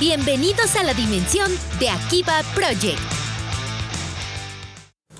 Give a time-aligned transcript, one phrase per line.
[0.00, 3.00] Bienvenidos a la dimensión de Akiba Project.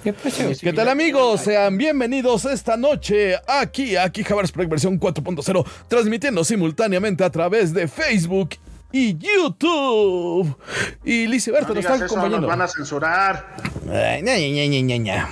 [0.05, 1.41] ¿Qué, tal amigos?
[1.41, 7.89] Sean bienvenidos esta noche aquí a Akihabara's Project versión 4.0, transmitiendo simultáneamente a través de
[7.89, 8.51] Facebook
[8.93, 10.57] y YouTube.
[11.05, 12.47] Y Lizy Berta No nos digas está eso, acompañando.
[12.47, 13.57] nos van a censurar.
[13.91, 15.29] Ay, ña, ña, ña.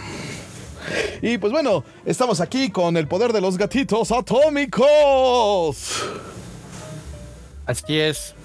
[1.23, 6.05] Y pues bueno, estamos aquí con el poder de los gatitos atómicos.
[7.65, 8.36] Así es.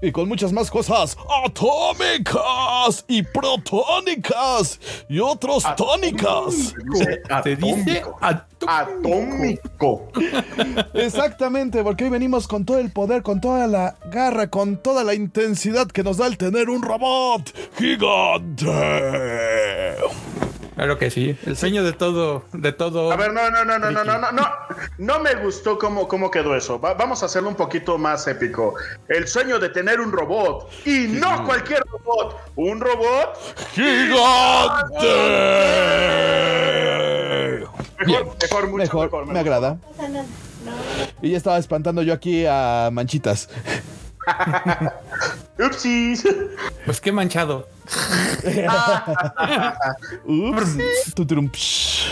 [0.00, 6.74] Y con muchas más cosas atómicas y protónicas y otros tónicas.
[7.42, 8.04] Se dice
[8.66, 10.08] Atómico.
[10.94, 15.14] Exactamente, porque hoy venimos con todo el poder, con toda la garra, con toda la
[15.14, 18.66] intensidad que nos da el tener un robot gigante.
[20.78, 21.36] Claro que sí.
[21.44, 23.10] El sueño de todo, de todo.
[23.10, 24.48] A ver, no, no, no, no, no, no, no, no,
[24.98, 26.78] no me gustó cómo, cómo quedó eso.
[26.80, 28.74] Va- vamos a hacerlo un poquito más épico.
[29.08, 35.06] El sueño de tener un robot y no cualquier robot, un robot ¡Gigante!
[38.06, 39.26] mejor, mejor, mucho Mejor, mejor.
[39.26, 39.78] me agrada.
[41.20, 43.48] Y ya estaba espantando yo aquí a Manchitas.
[45.58, 46.24] Upsis.
[46.84, 47.66] Pues qué manchado.
[50.24, 52.06] Ups.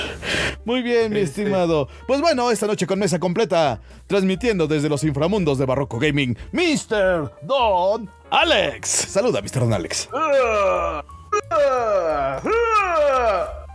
[0.64, 1.88] Muy bien, mi estimado.
[2.06, 7.30] Pues bueno, esta noche con mesa completa, transmitiendo desde los inframundos de Barroco Gaming, Mr.
[7.42, 8.88] Don Alex.
[8.88, 9.60] Saluda, Mr.
[9.60, 10.08] Don Alex.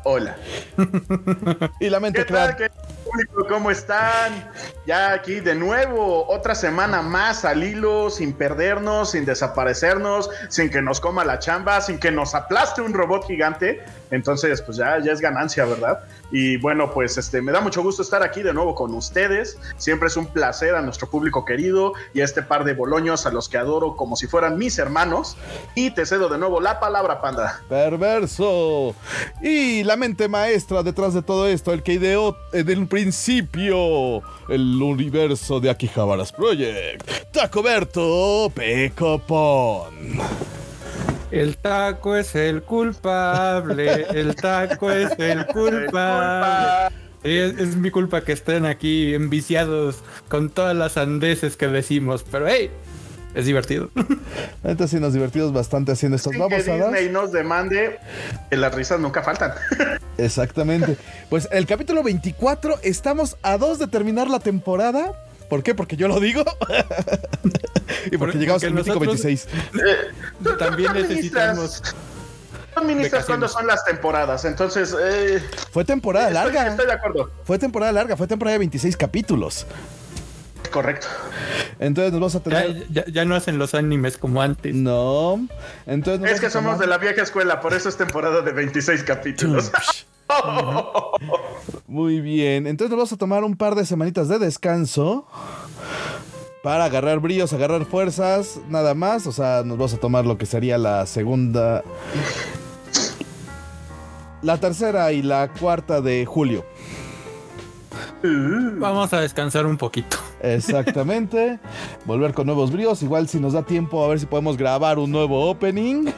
[0.03, 0.35] Hola.
[1.79, 2.71] Y la mente ¿Qué tal, crack.
[2.71, 2.77] qué
[3.11, 3.45] público?
[3.47, 4.49] ¿Cómo están?
[4.85, 10.81] Ya aquí de nuevo, otra semana más al hilo, sin perdernos, sin desaparecernos, sin que
[10.81, 13.83] nos coma la chamba, sin que nos aplaste un robot gigante.
[14.09, 16.03] Entonces, pues ya, ya es ganancia, ¿verdad?
[16.31, 19.57] Y bueno, pues este, me da mucho gusto estar aquí de nuevo con ustedes.
[19.77, 23.31] Siempre es un placer a nuestro público querido y a este par de boloños a
[23.31, 25.37] los que adoro como si fueran mis hermanos.
[25.75, 27.61] Y te cedo de nuevo la palabra, panda.
[27.67, 28.95] Perverso.
[29.41, 34.81] Y la mente maestra detrás de todo esto, el que ideó desde el principio el
[34.81, 40.19] universo de Akihabara's Project, Tacoberto Pecopon.
[41.31, 44.05] El taco es el culpable.
[44.13, 46.95] El taco es el culpable.
[47.23, 52.25] Es, es mi culpa que estén aquí enviciados con todas las andeses que decimos.
[52.29, 52.69] Pero hey,
[53.33, 53.89] es divertido.
[54.63, 56.91] Neta sí nos divertimos bastante haciendo que vamos a dar.
[56.91, 57.99] Disney nos demande,
[58.49, 59.53] que las risas nunca faltan.
[60.17, 60.97] Exactamente.
[61.29, 65.13] Pues el capítulo 24, estamos a dos de terminar la temporada.
[65.51, 65.75] ¿Por qué?
[65.75, 66.45] Porque yo lo digo.
[68.05, 69.47] y porque Porque llegamos al mítico nosotros- 26.
[70.57, 71.81] También Tú administras- necesitamos.
[72.73, 76.67] administras cuándo son las temporadas, entonces eh, Fue temporada estoy, larga.
[76.71, 77.29] estoy de acuerdo.
[77.43, 79.67] Fue temporada larga, fue temporada de 26 capítulos.
[80.71, 81.07] Correcto.
[81.79, 82.87] Entonces nos vamos a tener.
[82.89, 84.73] ya- ya no hacen los animes como antes.
[84.73, 85.45] No.
[85.85, 88.53] Entonces nos Es que a somos de la vieja escuela, por eso es temporada de
[88.53, 89.69] 26 capítulos.
[91.87, 92.67] Muy bien.
[92.67, 95.25] Entonces nos vamos a tomar un par de semanitas de descanso.
[96.63, 99.25] Para agarrar bríos, agarrar fuerzas, nada más.
[99.27, 101.83] O sea, nos vamos a tomar lo que sería la segunda.
[104.41, 106.65] La tercera y la cuarta de julio.
[108.23, 110.17] Vamos a descansar un poquito.
[110.41, 111.59] Exactamente.
[112.05, 113.01] Volver con nuevos bríos.
[113.01, 116.11] Igual si nos da tiempo a ver si podemos grabar un nuevo opening.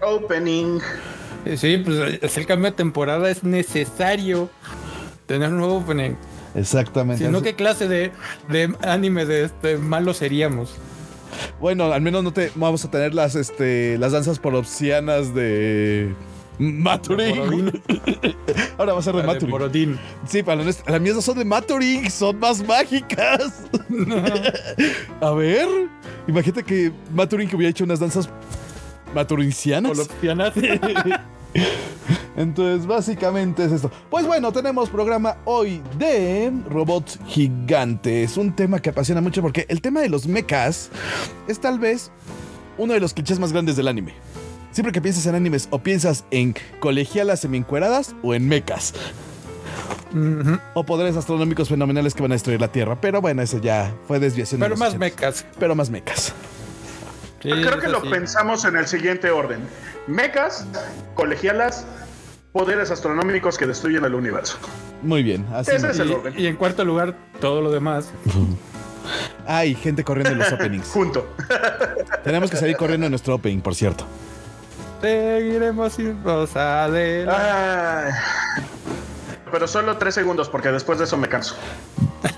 [0.00, 0.80] Opening.
[1.44, 4.50] Eh, Sí, pues es el cambio de temporada es necesario
[5.26, 6.12] tener un nuevo opening.
[6.54, 7.24] Exactamente.
[7.24, 8.12] Si no, ¿qué clase de,
[8.48, 10.74] de anime de este malo seríamos?
[11.60, 16.14] Bueno, al menos no te vamos a tener las este las danzas poropsianas de
[16.58, 17.72] Maturing.
[18.78, 19.50] Ahora va a ser de Maturing.
[19.50, 19.98] Borodín.
[20.26, 23.62] Sí, para las, las mías no son de Maturing, son más mágicas.
[25.20, 25.66] a ver,
[26.28, 28.28] imagínate que Maturing hubiera hecho unas danzas
[29.14, 29.92] maturincianas.
[29.92, 30.52] Holopsianas.
[32.36, 33.90] Entonces, básicamente es esto.
[34.10, 38.36] Pues bueno, tenemos programa hoy de robots gigantes.
[38.36, 40.90] Un tema que apasiona mucho porque el tema de los mechas
[41.46, 42.10] es tal vez
[42.78, 44.14] uno de los clichés más grandes del anime.
[44.70, 48.94] Siempre que piensas en animes, o piensas en colegialas semi-encueradas o en mechas.
[50.14, 50.58] Ujú.
[50.72, 52.98] O poderes astronómicos fenomenales que van a destruir la Tierra.
[52.98, 54.60] Pero bueno, ese ya fue desviación.
[54.60, 54.98] de Pero más 80s.
[54.98, 55.46] mecas.
[55.58, 56.32] Pero más mechas.
[57.42, 58.08] Sí, Creo que lo sí.
[58.08, 59.60] pensamos en el siguiente orden.
[60.06, 60.64] Mecas,
[61.14, 61.84] colegialas,
[62.52, 64.58] poderes astronómicos que destruyen el universo.
[65.02, 65.72] Muy bien, así.
[65.72, 66.34] Ese es el orden.
[66.36, 68.12] Y, en cuarto lugar, todo lo demás.
[69.46, 70.86] Hay gente corriendo en los openings.
[70.92, 71.34] Junto.
[72.24, 74.06] Tenemos que salir corriendo en nuestro opening, por cierto.
[75.00, 77.28] Seguiremos sin adelante.
[77.28, 78.12] Ay.
[79.52, 81.54] Pero solo tres segundos porque después de eso me canso.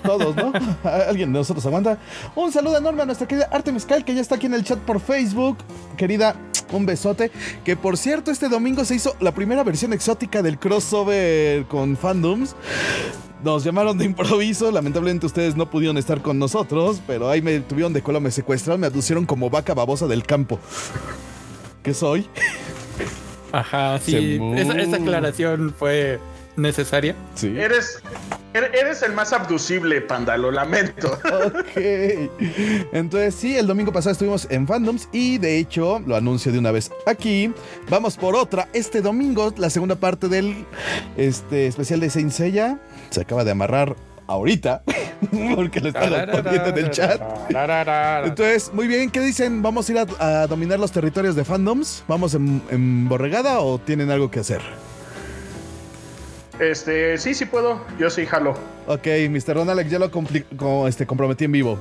[0.03, 0.53] todos, ¿no?
[1.09, 1.99] Alguien de nosotros aguanta.
[2.35, 4.81] Un saludo enorme a nuestra querida Artemis Kyle, que ya está aquí en el chat
[4.81, 5.59] por Facebook.
[5.97, 6.35] Querida,
[6.73, 7.31] un besote.
[7.65, 12.57] Que por cierto, este domingo se hizo la primera versión exótica del crossover con fandoms.
[13.45, 17.93] Nos llamaron de improviso, lamentablemente ustedes no pudieron estar con nosotros, pero ahí me tuvieron
[17.93, 20.59] de cola, me secuestraron, me aducieron como vaca babosa del campo.
[21.83, 22.27] ¿Qué soy?
[23.53, 24.41] Ajá, sí.
[24.57, 26.19] Esa, aclaración fue
[26.57, 27.15] necesaria.
[27.35, 27.49] Sí.
[27.59, 28.01] Eres,
[28.53, 31.19] er- eres el más abducible, panda, lo lamento.
[31.45, 31.77] Ok.
[32.93, 36.71] Entonces, sí, el domingo pasado estuvimos en Fandoms y de hecho, lo anuncio de una
[36.71, 37.53] vez aquí.
[37.91, 38.69] Vamos por otra.
[38.73, 40.65] Este domingo, la segunda parte del
[41.17, 42.79] este, especial de Saint Seiya
[43.11, 43.97] se acaba de amarrar
[44.27, 44.83] ahorita
[45.55, 46.11] porque lo están
[46.43, 47.21] poniendo en el chat.
[48.25, 49.61] Entonces, muy bien, ¿qué dicen?
[49.63, 52.05] ¿Vamos a ir a, a dominar los territorios de fandoms?
[52.09, 54.61] ¿Vamos en, en borregada o tienen algo que hacer?
[56.59, 57.81] Este, sí, sí puedo.
[57.99, 58.55] Yo sí jalo.
[58.87, 59.55] Ok, Mr.
[59.55, 60.11] Don Alex, ya lo
[60.89, 61.79] este, comprometí en vivo.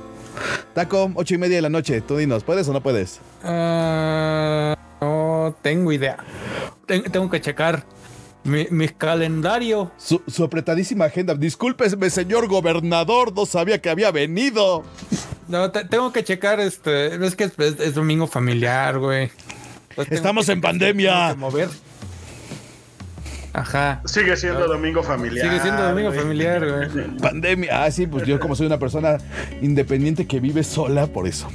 [0.74, 2.00] Taco, ocho y media de la noche.
[2.00, 3.20] Tú dinos, ¿puedes o no puedes?
[3.44, 6.16] Ah, no tengo idea.
[6.86, 7.84] Ten- tengo que checar
[8.42, 9.92] mi, mi calendario.
[9.96, 11.34] Su, su apretadísima agenda.
[11.34, 14.82] Discúlpeme, señor gobernador, no sabía que había venido.
[15.46, 17.14] No, te- tengo que checar este.
[17.24, 19.30] Es que es, es- es domingo familiar, güey.
[19.94, 21.34] Pues Estamos en pandemia.
[21.36, 21.68] mover.
[23.54, 24.02] Ajá.
[24.04, 25.46] Sigue siendo domingo familiar.
[25.46, 26.20] Sigue siendo domingo güey.
[26.20, 27.16] familiar, güey.
[27.18, 27.84] Pandemia.
[27.84, 29.18] Ah, sí, pues yo como soy una persona
[29.62, 31.48] independiente que vive sola, por eso.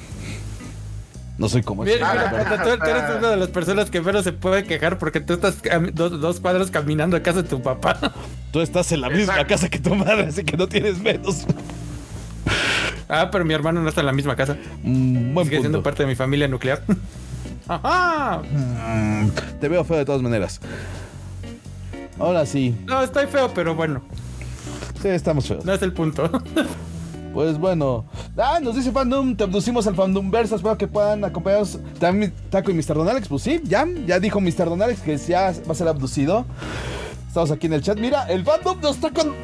[1.38, 1.84] No soy como...
[1.84, 4.98] Mira, ese- mira, tú, tú eres una de las personas que menos se puede quejar
[4.98, 5.62] porque tú estás
[5.94, 7.98] dos, dos cuadras caminando a casa de tu papá.
[8.52, 9.48] Tú estás en la misma Exacto.
[9.54, 11.46] casa que tu madre, así que no tienes menos.
[13.08, 14.56] Ah, pero mi hermano no está en la misma casa.
[14.84, 15.84] Mm, buen Sigue siendo punto.
[15.84, 16.82] parte de mi familia nuclear.
[17.68, 18.42] Ajá.
[18.52, 19.30] Mm,
[19.60, 20.60] te veo feo de todas maneras.
[22.20, 22.76] Ahora sí.
[22.86, 24.02] No, estoy feo, pero bueno,
[25.02, 25.64] Sí, estamos feos.
[25.66, 26.30] no es el punto.
[27.32, 28.06] Pues bueno.
[28.36, 30.56] Ah, nos dice Fandom, te abducimos al Fandom Verso.
[30.56, 32.96] Espero que puedan acompañarnos también Taco y Mr.
[32.96, 33.28] Don Alex.
[33.28, 34.66] Pues sí, ya, ya dijo Mr.
[34.66, 36.44] Don Alex que ya va a ser abducido.
[37.28, 38.00] Estamos aquí en el chat.
[38.00, 39.36] Mira, el Fandom nos está con.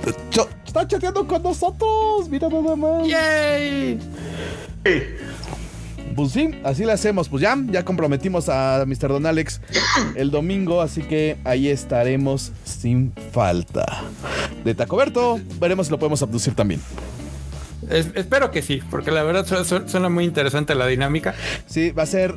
[0.66, 2.28] está chateando con nosotros.
[2.28, 3.07] Mira nada más.
[3.07, 4.00] ¡Yay!
[4.83, 5.01] Sí.
[6.15, 7.27] Pues sí, así le hacemos.
[7.29, 9.09] Pues ya, ya comprometimos a Mr.
[9.09, 9.59] Don Alex
[10.15, 13.85] el domingo, así que ahí estaremos sin falta.
[14.63, 16.81] De Tacoberto, veremos si lo podemos abducir también.
[17.89, 21.35] Es- espero que sí, porque la verdad su- su- suena muy interesante la dinámica.
[21.67, 22.33] Sí, va a ser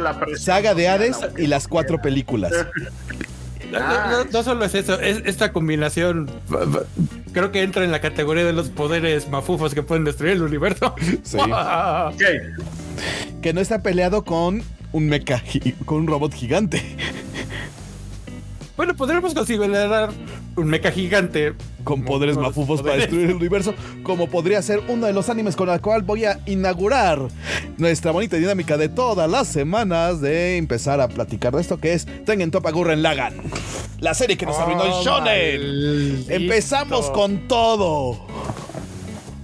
[0.00, 2.52] la Saga de Hades y las cuatro películas.
[3.80, 6.30] No, no- no solo es eso, es esta combinación
[7.32, 10.94] creo que entra en la categoría de los poderes mafufos que pueden destruir el universo.
[11.22, 11.38] Sí.
[11.46, 12.22] Ok.
[13.42, 14.62] Que no está peleado con
[14.92, 15.42] un mecha,
[15.84, 16.82] con un robot gigante.
[18.76, 20.10] Bueno, podríamos considerar
[20.56, 21.52] un mecha gigante
[21.84, 23.74] Con poderes Con mafufos para destruir el universo.
[24.02, 27.20] Como podría ser uno de los animes con el cual voy a inaugurar
[27.76, 32.06] nuestra bonita dinámica de todas las semanas de empezar a platicar de esto que es
[32.24, 33.34] Tengen Toppa Gurren Lagann.
[34.00, 35.60] La serie que nos arruinó el Oh, Shonen.
[35.60, 36.32] maldito.
[36.32, 38.26] Empezamos con todo.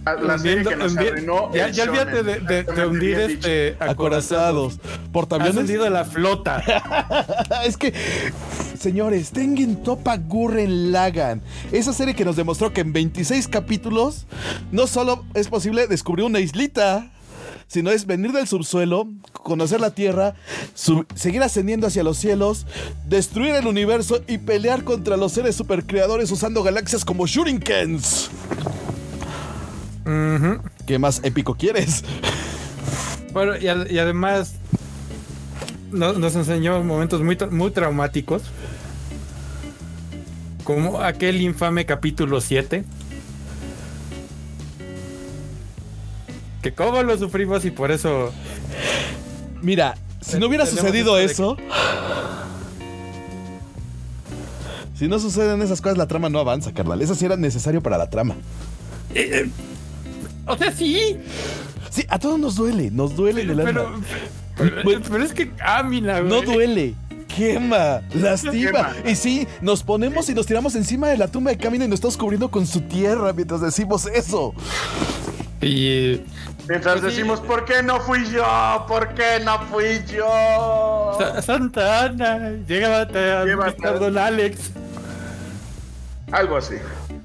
[0.04, 1.52] La serie que nos Envi- arruinó.
[1.52, 4.74] ya, el ya olvídate de, de- de Exactamente hundir este Acorazados.
[4.74, 5.56] Has Portaaviones.
[5.56, 6.62] hundido la flota.
[7.66, 7.92] es que,
[8.78, 11.42] señores, Tengen Toppa Gurren Lagann.
[11.70, 14.26] Esa serie que nos demostró que en 26 capítulos
[14.72, 17.10] no solo es posible descubrir una islita,
[17.66, 20.34] sino es venir del subsuelo, conocer la tierra,
[20.74, 22.66] sub- seguir ascendiendo hacia los cielos,
[23.06, 28.30] destruir el universo y pelear contra los seres supercreadores usando galaxias como Shurikens.
[30.86, 32.02] ¿Qué más épico quieres?
[33.32, 34.54] Bueno, y, ad- y además
[35.92, 38.42] no- nos enseñó momentos muy, tra- muy traumáticos.
[40.64, 42.84] Como aquel infame capítulo 7.
[46.62, 48.32] Que cómo lo sufrimos y por eso...
[49.62, 51.56] Mira, si no hubiera sucedido eso.
[54.94, 57.00] Si no suceden esas cosas, la trama no avanza, carnal.
[57.00, 58.34] Eso sí era necesario para la trama.
[59.14, 59.50] Eh, eh,
[60.50, 61.16] o sea, sí,
[61.90, 64.04] Sí, a todos nos duele, nos duele en el pero, alma.
[64.56, 66.44] pero, pero es que camina, No güey.
[66.54, 66.94] duele,
[67.34, 68.52] quema, lastima.
[68.52, 68.92] Quema.
[69.10, 71.96] Y sí, nos ponemos y nos tiramos encima de la tumba de Camino y nos
[71.96, 74.54] estamos cubriendo con su tierra mientras decimos eso.
[75.60, 76.20] Y
[76.68, 77.18] Mientras Pues sí.
[77.18, 78.44] decimos, ¿por qué no fui yo?
[78.86, 81.16] ¿Por qué no fui yo?
[81.18, 83.44] Sa- Santa Ana, llévate a.
[83.98, 84.70] Don Alex.
[86.30, 86.76] Algo así.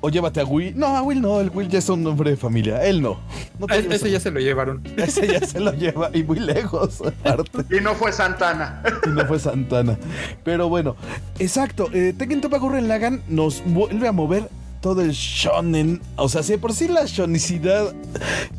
[0.05, 0.77] O llévate a Will.
[0.77, 2.85] No, a Will no, el Will ya es un hombre de familia.
[2.85, 3.19] Él no.
[3.57, 4.83] no te Ese ya se lo llevaron.
[4.97, 7.75] ese ya se lo lleva y muy lejos, aparte.
[7.75, 8.83] Y no fue Santana.
[9.03, 9.97] Y no fue Santana.
[10.43, 10.95] Pero bueno,
[11.39, 11.89] exacto.
[11.91, 14.47] Eh, Tekken Toppa Gurren Lagann nos vuelve a mover
[14.79, 15.99] todo el shonen.
[16.17, 17.95] O sea, si de por sí la shonicidad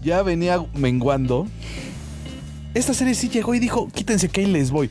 [0.03, 1.47] ya venía menguando.
[2.75, 4.91] Esta serie sí llegó y dijo, quítense que ahí les voy.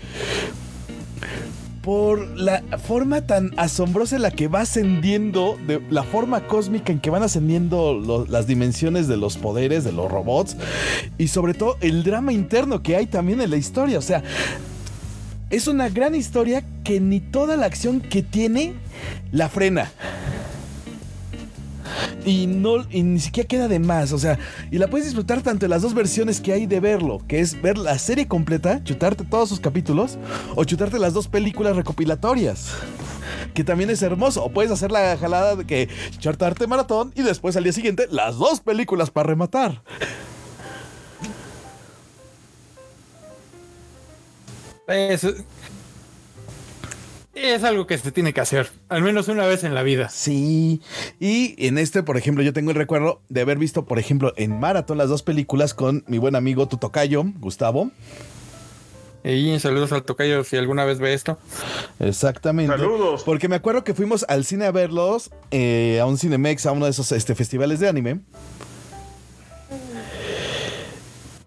[1.86, 7.00] Por la forma tan asombrosa en la que va ascendiendo, de la forma cósmica en
[7.00, 10.58] que van ascendiendo las dimensiones de los poderes de los robots
[11.20, 14.00] y sobre todo el drama interno que hay también en la historia.
[14.00, 14.24] O sea,
[15.52, 18.74] es una gran historia que ni toda la acción que tiene
[19.32, 19.92] la frena.
[22.26, 24.40] Y no y ni siquiera queda de más, o sea,
[24.72, 27.62] y la puedes disfrutar tanto en las dos versiones que hay de verlo, que es
[27.62, 30.18] ver la serie completa, chutarte todos sus capítulos
[30.56, 32.72] o chutarte las dos películas recopilatorias.
[33.54, 34.44] Que también es hermoso.
[34.44, 35.88] O puedes hacer la jalada de que
[36.20, 39.82] chutarte maratón y después al día siguiente las dos películas para rematar.
[44.88, 45.26] Es,
[47.36, 50.10] es algo que se tiene que hacer, al menos una vez en la vida.
[50.10, 50.82] Sí.
[51.20, 54.60] Y en este, por ejemplo, yo tengo el recuerdo de haber visto, por ejemplo, en
[54.60, 57.92] Maratón las dos películas con mi buen amigo Tutocayo, Gustavo.
[59.24, 61.40] Y saludos al tocayo si alguna vez ve esto.
[62.00, 62.72] Exactamente.
[62.72, 63.24] Saludos.
[63.24, 66.86] Porque me acuerdo que fuimos al cine a verlos, eh, a un Cinemex, a uno
[66.86, 68.20] de esos este, festivales de anime.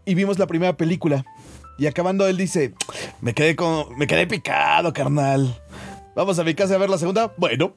[0.05, 1.25] Y vimos la primera película.
[1.79, 2.75] Y acabando él dice,
[3.21, 5.57] me quedé con, me quedé picado, carnal.
[6.19, 7.33] Vamos a mi casa a ver la segunda.
[7.37, 7.75] Bueno,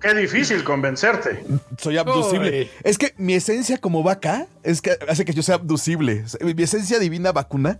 [0.00, 1.44] Qué difícil convencerte.
[1.78, 2.68] soy abducible.
[2.82, 6.24] Es que mi esencia como vaca es que hace que yo sea abducible.
[6.40, 7.78] Mi esencia divina vacuna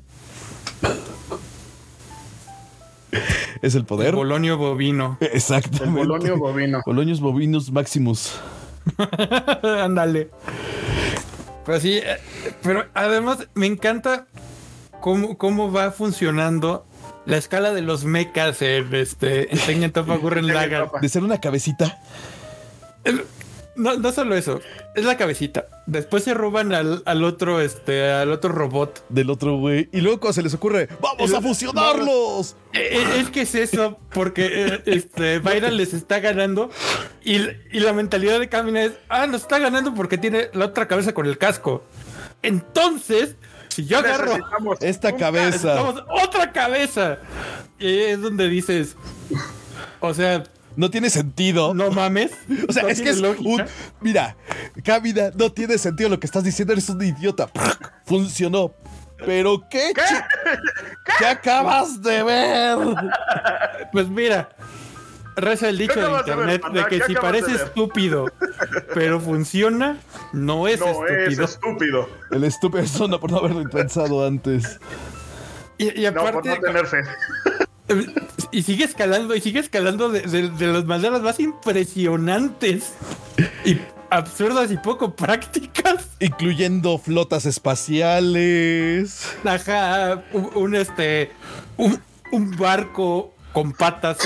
[3.62, 4.14] es el poder.
[4.14, 5.18] Bolonio bovino.
[5.20, 6.06] El Exactamente.
[6.06, 6.82] bolonio bovino.
[6.86, 8.40] Bolonius bovinus maximus.
[9.82, 10.30] Ándale.
[11.66, 12.16] Pero sí, eh,
[12.62, 14.28] pero además me encanta
[15.00, 16.86] cómo, cómo va funcionando
[17.26, 20.47] la escala de los mechas en este en Tengen Toppa Gurren.
[20.47, 22.00] De ser una cabecita.
[23.76, 24.61] No, no solo eso,
[24.95, 25.66] es la cabecita.
[25.87, 29.04] Después se roban al, al otro, este, al otro robot.
[29.09, 29.88] del otro güey.
[29.93, 32.54] Y luego cuando se les ocurre, ¡vamos a fusionarlos!
[32.73, 36.71] Eh, eh, Es que es eso, porque eh, este Byron les está ganando
[37.25, 37.38] y,
[37.73, 41.12] y la mentalidad de Camina es, ah, nos está ganando porque tiene la otra cabeza
[41.12, 41.83] con el casco.
[42.43, 43.35] Entonces,
[43.75, 44.38] si yo agarro
[44.81, 45.83] Esta cabeza.
[46.23, 47.19] otra cabeza.
[47.78, 48.97] Y es donde dices,
[50.00, 50.45] o sea,
[50.76, 51.75] No tiene sentido.
[51.75, 52.31] no mames.
[52.69, 53.49] o sea, no es que es lógica.
[53.49, 53.64] un.
[54.00, 54.37] Mira,
[54.85, 57.49] Cávida, no tiene sentido lo que estás diciendo, eres un idiota.
[58.07, 58.73] Funcionó.
[59.25, 59.93] ¿Pero qué?
[59.95, 60.14] chi-
[61.19, 62.78] ¿Qué acabas de ver?
[63.93, 64.49] Pues mira,
[65.36, 68.26] reza el dicho de internet de que ¿Qué si de parece estúpido,
[68.94, 69.98] pero funciona,
[70.32, 71.44] no es No estúpido.
[71.44, 72.08] es estúpido.
[72.30, 74.78] El estúpido es una por no haberlo pensado antes.
[75.78, 76.98] Y, y No, por aparte, no tener fe.
[78.52, 82.92] y sigue escalando, y sigue escalando de, de- de las maneras más impresionantes
[83.64, 83.78] y
[84.10, 86.08] absurdas y poco prácticas.
[86.20, 89.26] Incluyendo flotas espaciales.
[89.44, 91.32] Ajá, un, un, este,
[91.76, 92.00] un,
[92.30, 94.18] un barco con patas.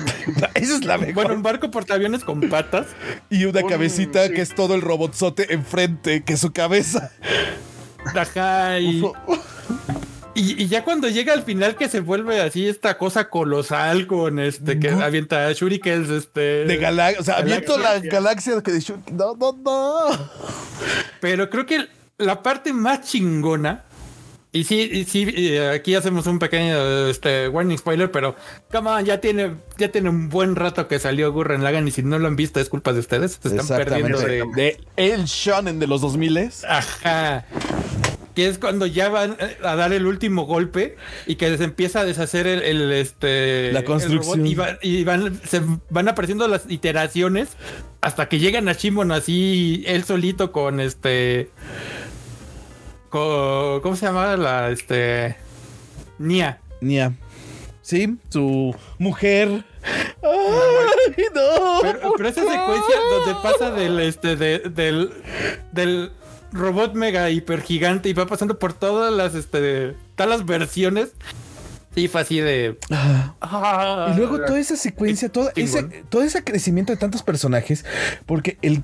[0.54, 1.14] Esa es la mejor.
[1.14, 2.86] Bueno, un barco portaaviones con patas.
[3.28, 4.32] y una un- cabecita sí.
[4.32, 7.10] que es todo el robotzote enfrente, que es su cabeza.
[8.14, 9.02] Ajá, y,
[10.34, 14.38] y, y ya cuando llega al final que se vuelve así esta cosa colosal con
[14.38, 17.20] este que avienta shurikens este De galaxia.
[17.20, 18.62] O sea, aviento la Galaxia.
[18.62, 20.28] que de No, no, no.
[21.20, 21.86] pero creo que
[22.18, 23.84] la parte más chingona
[24.56, 28.34] y sí, y sí, y aquí hacemos un pequeño este, warning spoiler, pero
[28.72, 32.02] come on, ya tiene, ya tiene un buen rato que salió Gurren Lagann y si
[32.02, 33.38] no lo han visto es culpa de ustedes.
[33.42, 37.44] Se están perdiendo de, De el shonen de los 2000 Ajá.
[38.34, 40.96] Que es cuando ya van eh, a dar el último golpe
[41.26, 44.40] y que se empieza a deshacer el, el, este La el construcción.
[44.40, 47.48] robot y, va- y van, se van apareciendo las iteraciones
[48.02, 51.48] hasta que llegan a Shimon así él solito con este
[53.10, 55.36] ¿cómo se llamaba la este
[56.18, 56.58] Nia?
[56.80, 57.12] Nia.
[57.82, 59.64] Sí, su mujer.
[60.22, 61.78] Ay, no.
[61.82, 65.12] Pero, pero esa secuencia donde pasa del este de- del
[65.72, 66.10] del
[66.52, 71.12] robot mega hiper gigante y va pasando por todas las este todas las versiones.
[71.96, 72.78] Sí, fue así de.
[72.90, 74.12] Ah.
[74.12, 77.86] Y luego toda esa secuencia, todo ese, todo ese crecimiento de tantos personajes,
[78.26, 78.82] porque el,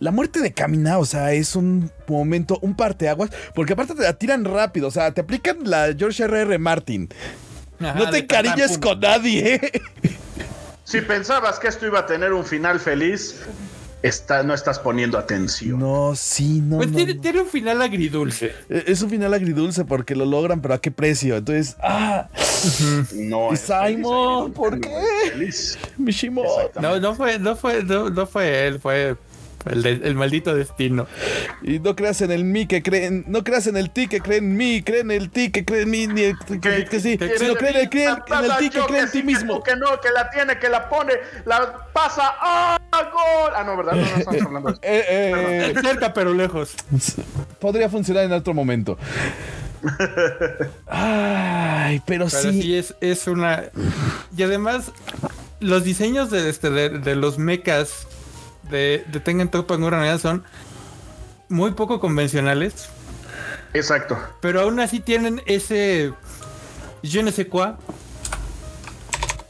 [0.00, 4.14] la muerte de Kamina, o sea, es un momento, un parteaguas, porque aparte te la
[4.14, 6.56] tiran rápido, o sea, te aplican la George R.R.
[6.58, 7.10] Martin.
[7.80, 9.60] Ajá, no te encariñes con nadie.
[10.84, 13.40] Si pensabas que esto iba a tener un final feliz,
[14.08, 15.78] está, no estás poniendo atención.
[15.78, 16.76] No, sí, no.
[16.76, 17.20] Pues no, tiene, no.
[17.20, 18.52] tiene un final agridulce.
[18.68, 21.36] Eh, Es un final agridulce porque lo logran, pero ¿a qué precio?
[21.36, 22.28] Entonces, ah,
[23.14, 23.48] No.
[23.56, 24.90] Simon, feliz, ¿por qué?
[25.32, 25.78] feliz.
[25.96, 26.48] Mishimoto.
[26.60, 27.00] Exactamente.
[27.00, 29.16] No, no fue, no fue, no, no fue él, fue
[29.66, 31.06] el, de- el maldito destino.
[31.62, 34.38] Y no creas en el mí que creen, no creas en el ti que cree
[34.38, 37.00] en mí, creen en el ti que cree en mí, ni el que, que- que
[37.00, 39.22] sí, que- sino creen, en- creen en el ti que yo cree en sí, ti
[39.26, 39.62] mismo.
[39.62, 41.12] Que no, que la tiene, que la pone,
[41.46, 43.52] la pasa, ¡ah, gol!
[43.56, 43.94] Ah, no, ¿verdad?
[43.94, 44.82] No, no estamos hablando de eso.
[44.82, 45.04] Eh,
[45.70, 46.74] eh, Cerca pero lejos.
[47.60, 48.98] podría funcionar en otro momento.
[50.86, 52.62] Ay, pero, Pero sí.
[52.62, 53.64] sí es, es una.
[54.36, 54.92] Y además,
[55.60, 58.06] los diseños de, este, de, de los mechas
[58.70, 60.44] de, de Tengen Toppa en realidad son
[61.48, 62.88] muy poco convencionales.
[63.72, 64.18] Exacto.
[64.40, 66.12] Pero aún así tienen ese.
[67.02, 67.74] Je ne sais quoi.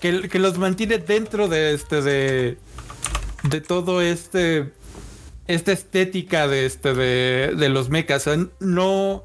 [0.00, 2.02] Que, que los mantiene dentro de este.
[2.02, 2.58] de.
[3.42, 4.72] De todo este.
[5.46, 6.94] Esta estética de este.
[6.94, 8.26] de, de los mechas.
[8.26, 9.24] O sea, no.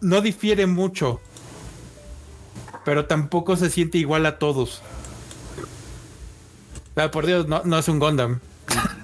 [0.00, 1.20] No difiere mucho.
[2.84, 4.82] Pero tampoco se siente igual a todos.
[7.00, 8.40] Ah, por Dios, no, no es un Gundam.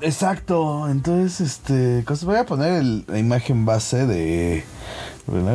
[0.00, 0.88] Exacto.
[0.88, 4.64] Entonces, este, voy a poner la imagen base de.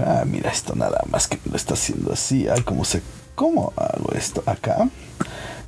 [0.05, 2.47] Ah, mira esto nada más que lo está haciendo así.
[2.47, 3.01] Ay, cómo se,
[3.35, 4.89] cómo hago esto acá.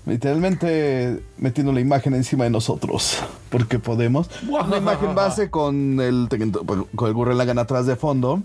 [0.05, 3.19] Literalmente metiendo la imagen encima de nosotros.
[3.51, 4.29] Porque podemos.
[4.47, 6.29] Una imagen base con el
[6.95, 8.41] con el Gurren Lagann atrás de fondo.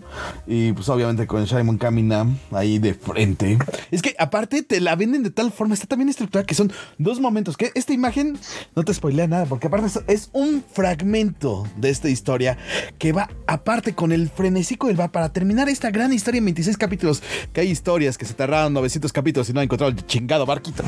[0.49, 3.57] Y pues obviamente con Shimon Kamina ahí de frente.
[3.93, 7.21] Es que aparte te la venden de tal forma, está también estructurada que son dos
[7.21, 7.57] momentos.
[7.57, 8.37] Que esta imagen
[8.75, 9.47] no te spoilea nada.
[9.47, 12.59] Porque aparte es, un fragmento de esta historia
[12.99, 16.77] que va aparte con el frenesí del va para terminar esta gran historia en 26
[16.77, 17.23] capítulos.
[17.53, 20.83] Que hay historias que se tardaron 900 capítulos y no han encontrado el chingado barquito.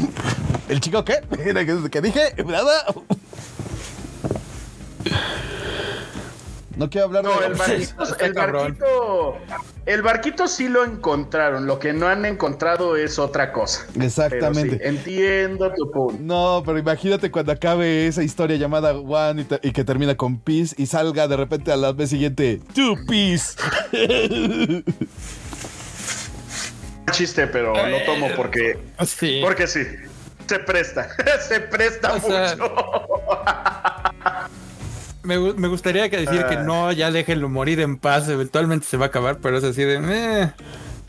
[0.69, 1.21] ¿El chico qué?
[1.91, 2.35] ¿Qué dije?
[2.47, 2.85] ¿Nada?
[6.77, 9.37] No quiero hablar No, de el barquito, el barquito,
[9.85, 11.67] el barquito sí lo encontraron.
[11.67, 13.85] Lo que no han encontrado es otra cosa.
[14.00, 14.77] Exactamente.
[14.77, 16.17] Pero sí, entiendo tu punto.
[16.21, 20.38] No, pero imagínate cuando acabe esa historia llamada One y, te- y que termina con
[20.38, 23.57] Peace y salga de repente a la vez siguiente Two Peace.
[27.11, 29.40] Chiste, pero lo tomo porque, Sí.
[29.42, 29.81] porque sí.
[30.49, 31.09] Se presta,
[31.49, 32.75] se presta O sea, mucho.
[35.23, 36.63] Me, me gustaría que decir que Ah.
[36.63, 39.97] no, ya déjenlo morir en paz, eventualmente se va a acabar, pero es así de...
[40.03, 40.53] "Eh,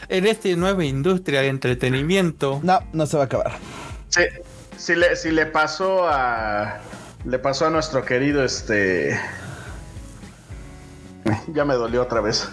[0.10, 2.60] en esta nueva industria de entretenimiento...
[2.64, 3.54] No, no se va a acabar.
[4.10, 4.22] Sí,
[4.78, 6.80] sí le, sí le pasó a.
[7.26, 9.20] Le pasó a nuestro querido este.
[11.54, 12.50] Ya me dolió otra vez.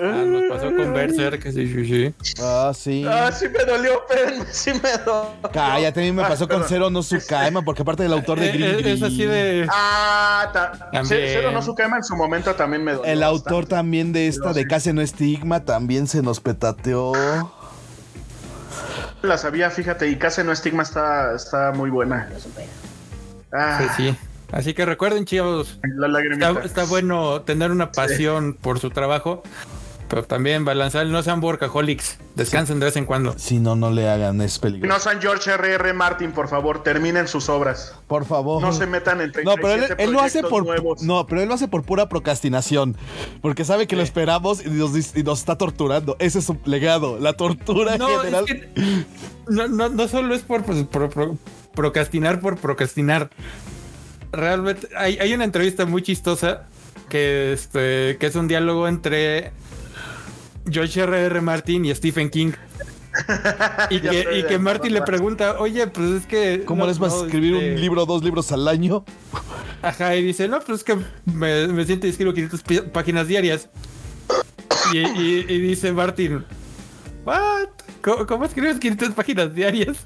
[0.00, 2.14] Ah, nos pasó con Berserk, sí, sí, sí.
[2.40, 3.04] Ah, sí.
[3.08, 5.30] Ah, sí me dolió, pero sí me dolió.
[5.52, 6.68] Cállate, a mí me Ah, pasó con perdón.
[6.68, 9.66] Zero no Sukaima, porque aparte del autor de Eh, Green eh, es así de...
[9.70, 11.04] Ah, ta- También.
[11.32, 13.10] Cero no Sukema en su momento también me dolió.
[13.12, 13.74] El autor bastante.
[13.74, 14.66] también de esta de.
[14.68, 17.12] Casi no Estigma también se nos petateó.
[19.22, 22.28] La sabía, fíjate, y casi no estigma está, está muy buena.
[23.52, 24.16] Ah, Sí, sí.
[24.52, 26.50] Así que recuerden, chicos, la lagrimita.
[26.50, 29.42] está, está bueno tener una pasión por su trabajo,
[30.08, 33.34] pero también balanzar, no sean workaholics, descansen de vez en cuando.
[33.38, 34.92] Si no, no le hagan, es peligroso.
[34.94, 35.92] No San George R.R.
[35.92, 37.94] Martin, por favor, terminen sus obras.
[38.06, 38.62] Por favor.
[38.62, 41.02] No se metan en No, pero él, 37 él lo hace por nuevos.
[41.02, 42.96] no, pero él lo hace por pura procrastinación,
[43.42, 46.16] porque sabe que lo esperamos y nos, dis- y nos está torturando.
[46.18, 48.44] Ese es su legado, la tortura No, general.
[48.48, 49.04] es que
[49.48, 51.34] no, no, no solo es por, pues, por- por-
[51.74, 53.30] procrastinar por procrastinar.
[54.32, 56.64] Realmente hay, hay una entrevista muy chistosa
[57.08, 59.52] que, este, que es un diálogo entre
[60.70, 61.26] George R.
[61.26, 61.40] R.
[61.40, 62.52] Martin y Stephen King.
[63.90, 66.62] Y que, y Martin le pregunta, oye, pues es que...
[66.64, 69.04] ¿Cómo no, les vas no, a escribir este, un libro, dos libros al año?
[69.82, 73.26] Ajá, y dice, no, pues es que me, me siento y escribo 500 pi- páginas
[73.26, 73.68] diarias.
[74.92, 76.44] Y, y- y dice Martin,
[77.24, 77.68] ¿what?
[78.02, 79.96] ¿Cómo, cómo escribes 500 páginas diarias?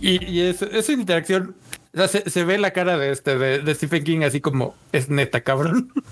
[0.00, 1.54] Y, y es, es una interacción,
[1.94, 4.74] o sea, se, se ve la cara de, este, de, de Stephen King así como,
[4.90, 5.92] es neta, cabrón.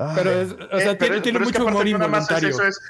[0.00, 2.48] Ay, Pero es, o sea, Eh, tiene, pero es que mucho humor involuntario.
[2.48, 2.80] eso, es-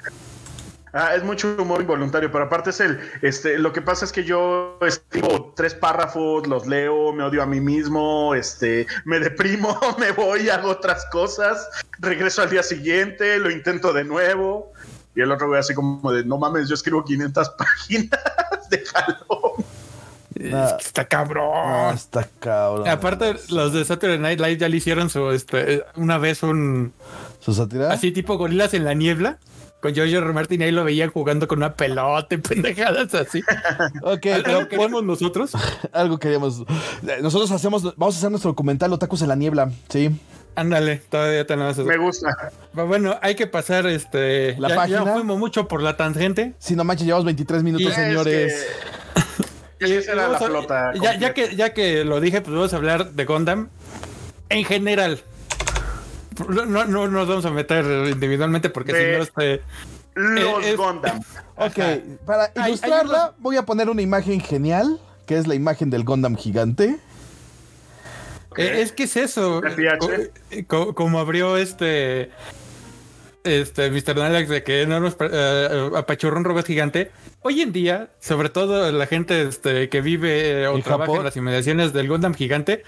[0.93, 4.25] Ah, es mucho humor involuntario, pero aparte es el, este, lo que pasa es que
[4.25, 10.11] yo escribo tres párrafos, los leo, me odio a mí mismo, este, me deprimo, me
[10.11, 11.65] voy, hago otras cosas,
[11.99, 14.73] regreso al día siguiente, lo intento de nuevo,
[15.15, 18.19] y el otro güey así como de, no mames, yo escribo 500 páginas,
[18.69, 19.55] déjalo.
[20.35, 21.93] Es que está cabrón.
[21.93, 22.87] está cabrón.
[22.87, 26.93] Aparte, los de Saturday Night Live ya le hicieron su, este, una vez un,
[27.39, 27.91] ¿Su sátira?
[27.91, 29.37] así tipo gorilas en la niebla.
[29.81, 30.31] con George R.
[30.33, 33.41] Martin y ahí lo veían jugando con una pelota y pendejadas así.
[34.03, 35.51] Ok, ¿Algo pero queremos nosotros?
[35.91, 36.63] algo queríamos.
[37.21, 40.11] Nosotros hacemos, vamos a hacer nuestro documental Otakus en la niebla, sí.
[40.53, 41.85] Ándale, todavía tenemos eso.
[41.85, 42.51] Me gusta.
[42.73, 44.55] Bueno, hay que pasar este.
[44.59, 45.05] La ya, página.
[45.05, 46.53] ya fuimos mucho por la tangente.
[46.59, 48.51] Si no manches, llevamos 23 minutos, Y- señores.
[48.53, 49.00] Es que
[49.85, 50.91] esa era la Vamos a- flota.
[51.01, 53.69] Ya, ya que, ya que lo dije, pues vamos a hablar de Gundam
[54.49, 55.21] en general.
[56.47, 59.61] No, no, no nos vamos a meter individualmente porque De- si no, este.
[60.15, 61.21] Los eh, es- Gundam.
[61.55, 61.77] Ok,
[62.25, 66.35] para Hay- ilustrarla, voy a poner una imagen genial, que es la imagen del Gundam
[66.35, 66.97] gigante.
[68.57, 69.61] Eh, Es que es eso.
[70.95, 72.29] Como abrió este.
[73.43, 74.15] Este, Mr.
[74.15, 77.11] Nalax de que no nos eh, apachurró un robot gigante.
[77.41, 81.17] Hoy en día, sobre todo la gente este, que vive eh, o ¿En trabaja Japón?
[81.19, 82.83] en las inmediaciones del Gundam gigante,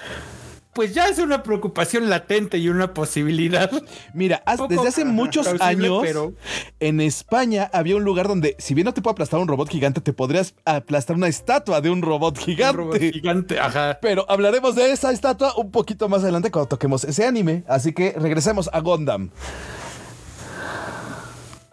[0.73, 3.69] pues ya es una preocupación latente y una posibilidad.
[4.13, 6.33] Mira, desde hace muchos años, pero-
[6.79, 10.01] en España había un lugar donde, si bien no te puede aplastar un robot gigante,
[10.01, 12.77] te podrías aplastar una estatua de un robot Un gigante.
[12.77, 13.97] robot gigante, ajá.
[14.01, 17.63] Pero hablaremos de esa estatua un poquito más adelante cuando toquemos ese anime.
[17.67, 19.29] Así que regresemos a Gundam.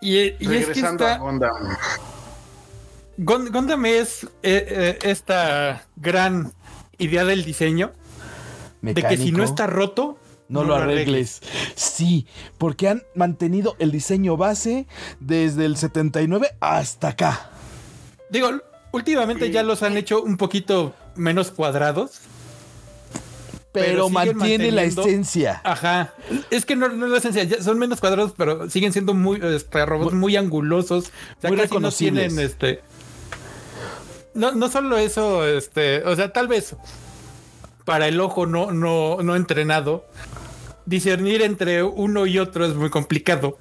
[0.01, 1.77] Y, y es que Regresando a Gundam.
[3.19, 6.53] Gundam es eh, eh, esta gran
[6.99, 7.93] idea del diseño
[8.83, 11.43] de que si no está roto, No, lo arregles.
[11.77, 12.27] Sí,
[12.59, 14.87] porque han mantenido el diseño base
[15.21, 17.51] desde el 79 hasta acá.
[18.31, 18.51] Digo,
[18.93, 22.23] últimamente ya los han hecho un poquito menos cuadrados.
[23.73, 25.61] Pero, mantiene la esencia.
[25.63, 26.13] Ajá.
[26.51, 29.41] Es que no, no es la esencia, ya son menos cuadrados, pero siguen siendo muy
[29.43, 31.13] este, robots muy angulosos.
[31.39, 32.81] O sea, Muy casi no tienen este.
[34.35, 36.77] No, no solo eso, este, o sea, tal vez
[37.85, 40.07] para el ojo no, no, no entrenado,
[40.87, 43.59] discernir entre uno y otro es muy complicado.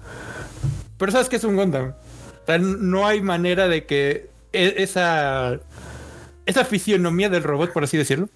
[0.98, 1.94] Pero sabes que es un Gundam.
[2.44, 5.60] O sea, no hay manera de que e- esa,
[6.46, 8.30] esa fisionomía del robot, por así decirlo,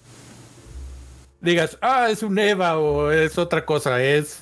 [1.44, 4.40] digas, ah, es un Eva o es otra cosa, es,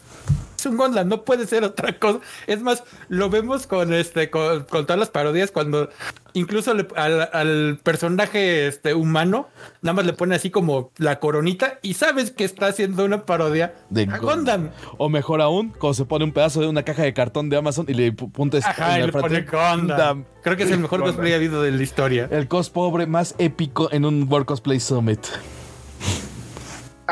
[0.58, 2.20] es un Gundam, no puede ser otra cosa.
[2.46, 5.88] Es más, lo vemos con este, con, con todas las parodias cuando
[6.34, 9.48] incluso le- al, al personaje este humano,
[9.82, 13.74] nada más le pone así como la coronita y sabes que está haciendo una parodia
[13.90, 14.22] De a Gundam.
[14.68, 14.70] Gundam.
[14.98, 17.84] O mejor aún, cuando se pone un pedazo de una caja de cartón de Amazon
[17.88, 20.24] y le pu- puntes Ajá, y le pone Gundam.
[20.44, 21.16] Creo que es el mejor Gundam.
[21.16, 22.28] cosplay habido de la historia.
[22.30, 25.20] El cos pobre más épico en un World Cosplay Summit.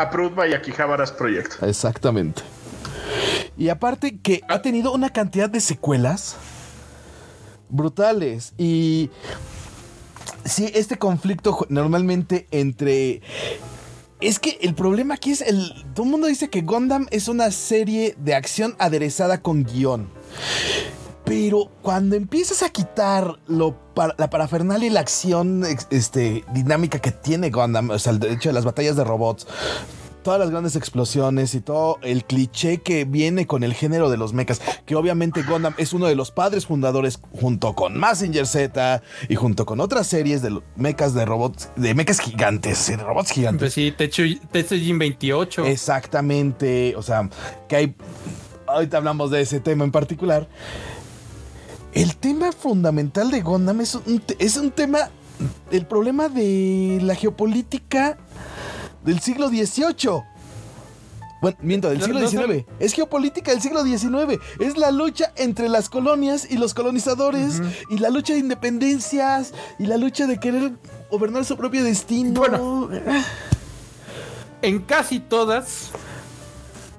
[0.00, 1.62] Approved by Akihabara's Project.
[1.62, 2.42] Exactamente.
[3.56, 6.36] Y aparte que ha tenido una cantidad de secuelas
[7.68, 8.54] brutales.
[8.56, 9.10] Y
[10.44, 13.20] sí, este conflicto normalmente entre...
[14.20, 15.72] Es que el problema aquí es el...
[15.94, 20.08] Todo el mundo dice que Gundam es una serie de acción aderezada con guion.
[21.30, 27.12] Pero cuando empiezas a quitar lo par- la parafernalia y la acción este, dinámica que
[27.12, 29.46] tiene Gundam, o sea, el de hecho de las batallas de robots,
[30.24, 34.32] todas las grandes explosiones y todo el cliché que viene con el género de los
[34.32, 39.34] mechas, que obviamente Gundam es uno de los padres fundadores junto con Massinger Z y
[39.36, 43.60] junto con otras series de mechas de robots, de mechas gigantes, de robots gigantes.
[43.60, 45.64] Pues sí, Tetsujin 28.
[45.66, 47.30] Exactamente, o sea,
[47.68, 47.94] que hay...
[48.66, 50.46] Ahorita hablamos de ese tema en particular.
[51.92, 55.10] El tema fundamental de Gundam es un, es un tema,
[55.72, 58.16] el problema de la geopolítica
[59.04, 60.22] del siglo XVIII.
[61.40, 62.66] Bueno, miento, del siglo no XIX.
[62.78, 64.40] Es geopolítica del siglo XIX.
[64.60, 67.62] Es la lucha entre las colonias y los colonizadores.
[67.88, 69.54] Y la lucha de independencias.
[69.78, 70.72] Y la lucha de querer
[71.10, 72.40] gobernar su propio destino.
[72.40, 72.90] Bueno.
[74.62, 75.90] en casi todas,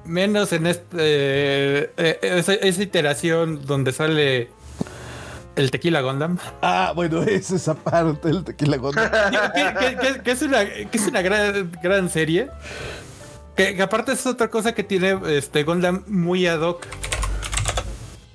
[0.05, 4.49] menos en este, eh, eh, esa, esa iteración donde sale
[5.55, 9.09] el Tequila Gundam, Ah, bueno, es esa parte del tequila Gundam.
[9.53, 12.49] que, que- que- que es una, que es una gran, gran serie.
[13.55, 16.85] Que, que aparte es otra cosa que tiene este Gundam muy ad hoc.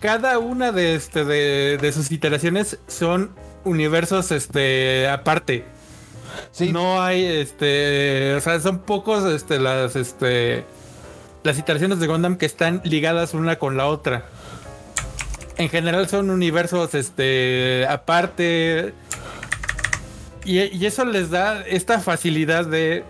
[0.01, 3.31] Cada una de, este, de, de sus iteraciones son
[3.65, 5.65] universos este, aparte.
[6.53, 10.65] Sí, No hay, este, o sea, son pocos, este, las, este,
[11.43, 14.27] las iteraciones de Gundam que están ligadas una con la otra.
[15.59, 18.93] En general son universos, este, aparte.
[20.45, 23.05] Y, y eso les da esta facilidad de.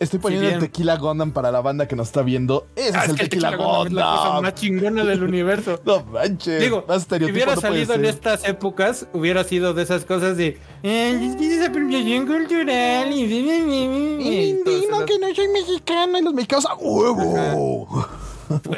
[0.00, 2.66] estoy poniendo el tequila Gundam para la banda que nos está viendo.
[2.76, 5.80] Ese "Ah, es el que tequila, Gundam es la cosa más chingona del universo.
[5.86, 6.60] No manches.
[6.60, 10.58] Digo, si hubiera salido en estas épocas, hubiera sido de esas cosas de.
[10.82, 13.10] "Eh, es apropiación cultural.
[13.12, 14.58] Y,
[14.90, 18.08] no, que no soy mexicano y los mexicanos a huevo.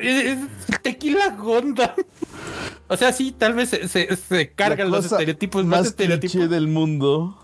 [0.00, 1.90] Es, es tequila Gundam.
[2.88, 6.50] O sea, sí, tal vez se, se, se cargan los estereotipos, más, más estereotipos.
[6.50, 7.38] del mundo.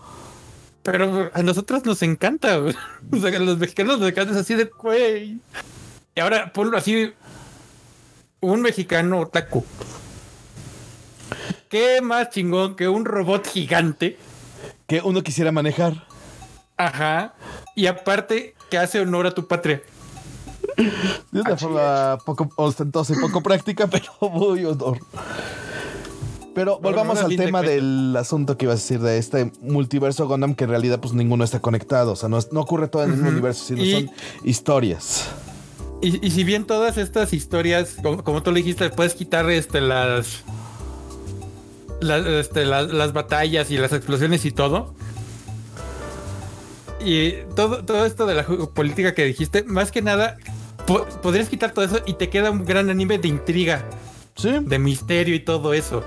[0.83, 2.75] Pero a nosotros nos encanta, güey.
[3.11, 5.39] O sea, que a los mexicanos nos encanta es así de, güey.
[6.15, 7.13] Y ahora ponlo así,
[8.39, 9.65] un mexicano otaku.
[11.69, 14.17] ¿Qué más chingón que un robot gigante?
[14.87, 16.05] Que uno quisiera manejar.
[16.75, 17.33] Ajá.
[17.75, 19.81] Y aparte, que hace honor a tu patria.
[21.31, 24.99] De una forma poco ostentosa y poco práctica, pero muy honor.
[26.53, 30.65] Pero volvamos al tema del asunto que ibas a decir de este multiverso Gundam, que
[30.65, 32.11] en realidad pues ninguno está conectado.
[32.11, 34.11] O sea, no, ocurre todo en el mismo universo, sino Y- son
[34.43, 35.29] historias.
[36.01, 39.79] Y, y si bien todas estas historias, como, como tú le dijiste, puedes quitar este
[39.81, 40.43] las,
[42.01, 44.93] las, este, las, las batallas y las explosiones y todo.
[47.03, 50.37] Y todo, todo esto de la política que dijiste, más que nada,
[50.93, 53.85] po- podrías quitar todo eso y te queda un gran anime de intriga,
[54.35, 54.49] Sí.
[54.61, 56.03] de misterio y todo eso.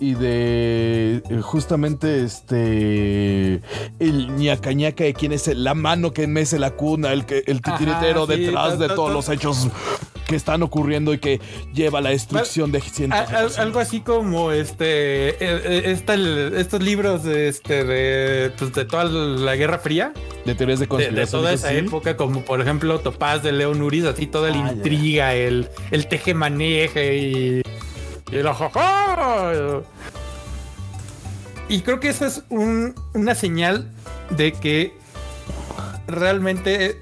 [0.00, 3.60] Y de eh, justamente este
[3.98, 7.42] el ñaca ñaca de quién es el- la mano que mece la cuna, el que
[7.46, 9.68] el titiritero Ajá, sí, detrás de to- todos to- los hechos
[10.28, 11.40] que están ocurriendo y que
[11.72, 13.58] lleva a la destrucción de cientos A- personas.
[13.58, 19.56] algo así como este, esta- el- estos libros de, este, de, pues, de toda la
[19.56, 20.12] Guerra Fría.
[20.44, 21.24] de teorías de conspiración.
[21.24, 21.76] de toda esa ¿sí?
[21.76, 26.06] época, como por ejemplo Topaz de León Uris, así toda la Ah, intriga, el, el
[26.08, 27.62] teje maneje y,
[28.30, 29.82] y el ajaja.
[31.70, 33.90] Y creo que eso es un- una señal
[34.30, 34.92] de que
[36.06, 36.98] realmente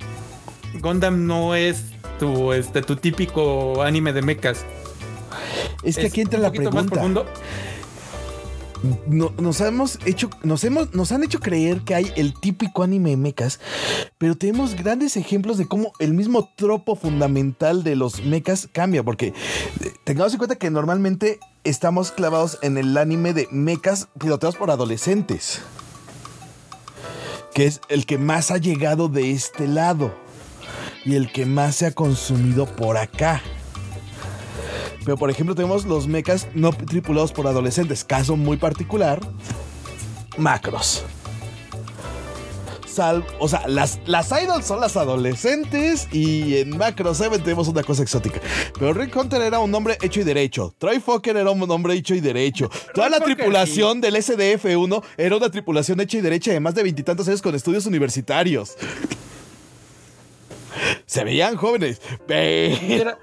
[0.81, 1.85] Gundam no es
[2.19, 4.65] tu, este, tu típico anime de mechas.
[5.83, 7.01] Es que Es aquí entra la pregunta.
[9.09, 13.11] No- nos hemos hecho, nos hemos, nos han hecho creer que hay el típico anime
[13.11, 13.59] de mechas,
[14.19, 19.29] pero tenemos grandes ejemplos de cómo el mismo tropo fundamental de los mechas cambia, porque
[19.29, 24.71] eh, tengamos en cuenta que normalmente estamos clavados en el anime de mechas piloteados por
[24.71, 25.63] adolescentes,
[27.55, 30.15] que es el que más ha llegado de este lado
[31.07, 33.41] y el que más se ha consumido por acá.
[35.05, 38.05] Pero por ejemplo tenemos los mechas no tripulados por adolescentes.
[38.05, 39.21] Caso muy particular.
[40.37, 41.05] Macros.
[42.89, 47.85] Sal, o sea, las, las idols son las adolescentes y en Macro 7 tenemos una
[47.85, 48.41] cosa exótica.
[48.77, 50.75] Pero Rick Hunter era un hombre hecho y derecho.
[50.77, 52.69] Troy Fokker era un hombre hecho y derecho.
[52.95, 56.83] Toda la Fokker, tripulación del SDF-1 era una tripulación hecha y derecha de más de
[56.83, 58.77] veintitantos años con estudios universitarios.
[61.07, 63.19] Se veían jóvenes, pero...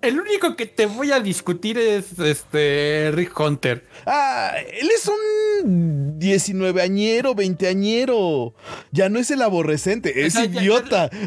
[0.00, 3.84] El único que te voy a discutir es este Rick Hunter.
[4.06, 8.54] Ah, él es un 19 añero, 20 añero.
[8.92, 11.10] Ya no es el aborrecente, es sea, ya- idiota.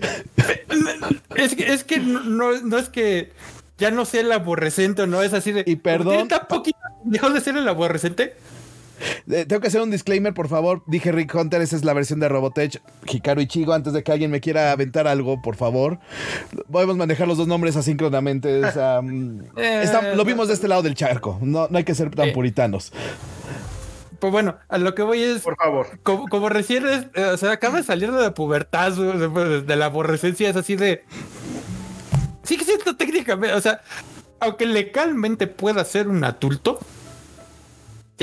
[1.36, 3.31] Es que, es que no, es que
[3.77, 5.63] ya no sea el aborrecente o no, es así de.
[5.65, 6.13] Y perdón.
[6.13, 8.36] ¿Tiene tan poquito dejó de ser el aborrecente?
[9.30, 10.84] Eh, Tengo que hacer un disclaimer, por favor.
[10.88, 12.82] Dije Rick Hunter, esa es la versión de Robotech.
[13.08, 16.00] Hikaru Ichigo, antes de que alguien me quiera aventar algo, por favor.
[16.72, 18.64] Podemos manejar los dos nombres asíncronamente.
[18.66, 21.38] o sea, mm, Eh, está- lo vimos de este lado del charco.
[21.42, 22.32] No, no hay que ser tan Eh.
[22.34, 22.92] puritanos.
[24.20, 25.42] Pues bueno, a lo que voy es.
[25.42, 25.88] Por favor.
[26.04, 29.76] Como, como recién, es- eh, o sea, acaba de salir de la pubertad, de, de
[29.76, 31.04] la aborrecencia, es así de.
[32.44, 33.82] Sigue siendo técnicamente, o sea,
[34.40, 36.80] aunque legalmente pueda ser un adulto,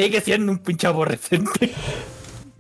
[0.05, 1.73] sigue siendo un pinche aborrecente.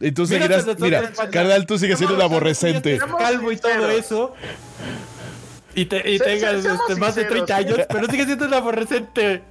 [0.00, 0.78] Y tú Mira, seguirás.
[0.80, 2.98] Mira, carnal, tú sigues siendo un aborrecente.
[3.18, 4.34] Calvo y todo eso.
[5.74, 7.78] Y, te, y Se- tengas se- este, más de 30 sinceros.
[7.78, 9.42] años, pero sigue siendo un aborrecente.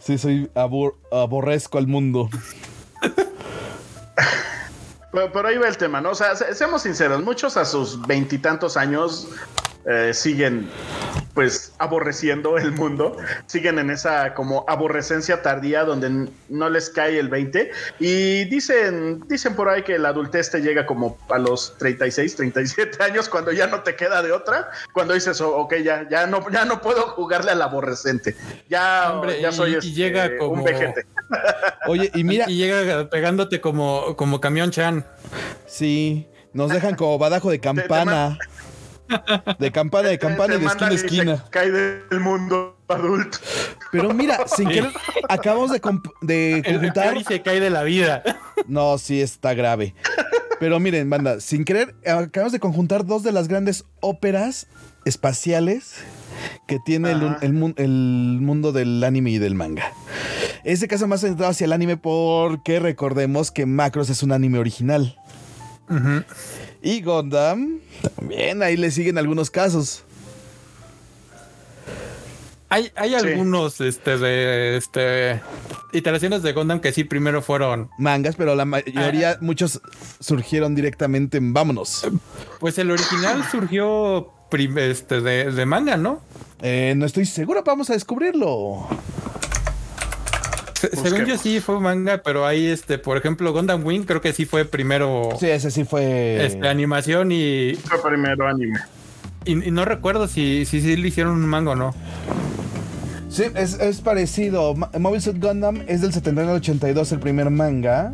[0.00, 2.28] Sí, soy abor- aborrezco al mundo.
[5.12, 6.10] Pero, pero ahí va el tema, ¿no?
[6.10, 9.28] O sea, se- seamos sinceros, muchos a sus veintitantos años
[9.86, 10.68] eh, siguen
[11.32, 13.16] pues aborreciendo el mundo,
[13.46, 19.54] siguen en esa como aborrecencia tardía donde no les cae el 20 y dicen, dicen
[19.54, 23.68] por ahí que la adultez te llega como a los 36, 37 años cuando ya
[23.68, 27.02] no te queda de otra, cuando dices, oh, ok, ya, ya no, ya no puedo
[27.10, 28.36] jugarle al aborrecente,
[28.68, 31.06] ya, Hombre, ya soy y- y este, llega como- un vejete.
[31.86, 35.06] Oye, y mira, Y llega pegándote como, como camión chan.
[35.66, 38.38] Sí, nos dejan como badajo de campana.
[39.58, 41.44] De campana, de campana y de esquina a esquina.
[41.50, 43.38] cae del mundo adulto.
[43.90, 44.90] Pero mira, sin querer,
[45.28, 47.24] acabamos de, conjuntar.
[47.24, 48.22] Se cae de la vida.
[48.66, 49.94] No, sí está grave.
[50.60, 54.66] Pero miren, banda, sin querer, acabamos de conjuntar dos de las grandes óperas
[55.04, 56.04] espaciales
[56.66, 59.92] que tiene el, mundo del anime y del manga.
[60.64, 65.16] Este caso más centrado hacia el anime porque recordemos que Macros es un anime original.
[66.82, 67.80] Y Gundam
[68.16, 70.04] también ahí le siguen algunos casos.
[72.70, 75.40] Hay, hay algunos este, de este,
[75.92, 77.88] iteraciones de Gundam que sí primero fueron.
[77.98, 79.80] Mangas, pero la mayoría, muchos
[80.20, 82.06] surgieron directamente en Vámonos.
[82.60, 86.20] Pues el original surgió este, de, de manga, ¿no?
[86.60, 88.86] Eh, no estoy seguro, vamos a descubrirlo.
[90.74, 94.32] Se, según yo sí fue manga, pero ahí, este, por ejemplo, Gundam Wing creo que
[94.32, 95.30] sí fue primero.
[95.38, 96.44] Sí, ese sí fue.
[96.44, 97.74] Este, animación y.
[97.74, 98.78] Fue primero anime.
[99.44, 101.94] Y, no recuerdo si, si, si, le hicieron un manga o no.
[103.28, 104.74] Sí, es, es parecido.
[104.74, 108.12] Mobile Suit Gundam es del 79 al 82 el primer manga.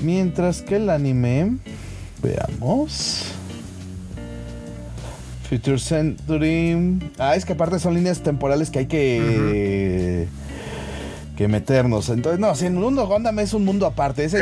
[0.00, 1.58] Mientras que el anime.
[2.22, 3.34] Veamos.
[5.52, 6.98] Future Century.
[7.18, 10.26] Ah, es que aparte son líneas temporales que hay que.
[11.36, 12.08] Que meternos.
[12.08, 14.24] Entonces, no, si el mundo Gundam es un mundo aparte.
[14.24, 14.34] Es,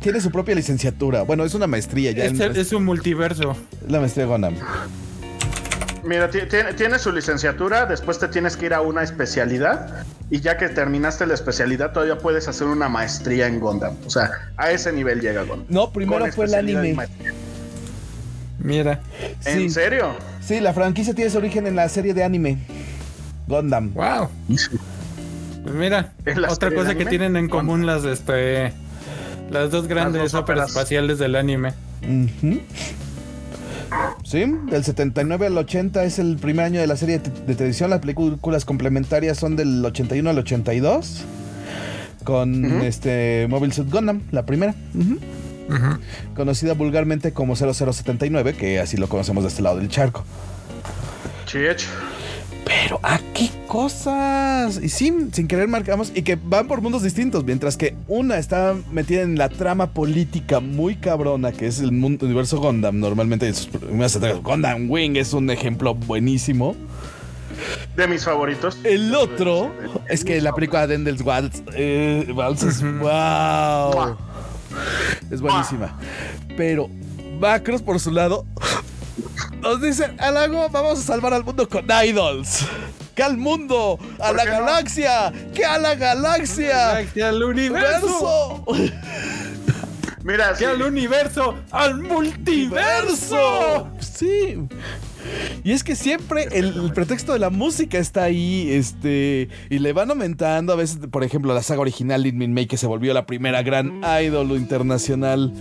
[0.00, 1.22] Tiene su propia licenciatura.
[1.22, 2.24] Bueno, es una maestría ya.
[2.24, 3.54] Es, es un multiverso.
[3.86, 4.54] La maestría Gundam.
[6.04, 10.68] Mira, tiene su licenciatura, después te tienes que ir a una especialidad y ya que
[10.68, 13.96] terminaste la especialidad todavía puedes hacer una maestría en Gundam.
[14.06, 15.66] O sea, a ese nivel llega Gundam.
[15.68, 16.96] No, primero fue el anime.
[18.58, 19.00] Mira.
[19.44, 20.14] ¿En serio?
[20.40, 22.58] Sí, la franquicia tiene su origen en la serie de anime.
[23.46, 23.92] Gundam.
[23.94, 24.28] Wow.
[25.66, 26.12] Pues mira,
[26.48, 28.72] otra cosa que tienen en común las este
[29.50, 31.72] las dos grandes óperas espaciales del anime.
[34.22, 37.90] Sí, del 79 al 80 es el primer año de la serie de, televisión.
[37.90, 41.24] Las películas complementarias son del 81 al 82.
[42.22, 44.74] Con este Mobile Suit Gundam, la primera
[46.34, 50.24] conocida vulgarmente como 0079, que así lo conocemos de este lado del charco.
[51.46, 51.86] Chich.
[52.66, 54.80] Pero aquí cosas.
[54.82, 56.10] Y sin, sin querer marcamos.
[56.14, 57.44] Y que van por mundos distintos.
[57.44, 61.52] Mientras que una está metida en la trama política muy cabrona.
[61.52, 62.98] Que es el mundo, universo Gundam.
[62.98, 66.74] Normalmente en sus primeras Gundam Wing es un ejemplo buenísimo.
[67.96, 68.78] De mis favoritos.
[68.82, 69.72] El otro
[70.08, 74.16] es que la película de Endels Waltz, eh, es wow.
[75.30, 75.98] Es buenísima.
[76.56, 76.88] Pero
[77.38, 78.46] Macros, por su lado,
[79.60, 82.66] nos dice: Alago, vamos a salvar al mundo con idols.
[83.14, 83.98] ¡Que al mundo!
[84.20, 85.32] ¡A la galaxia!
[85.54, 86.98] ¡Que a la galaxia!
[86.98, 88.62] ¡Al universo!
[90.22, 93.88] Mira, que al universo, al multiverso.
[94.00, 94.58] Sí.
[95.64, 100.10] Y es que siempre el, pretexto de la música está ahí, este, y le van
[100.10, 100.72] aumentando.
[100.72, 104.00] A veces, por ejemplo, la saga original Min May, que se volvió la primera gran
[104.22, 105.52] idol internacional.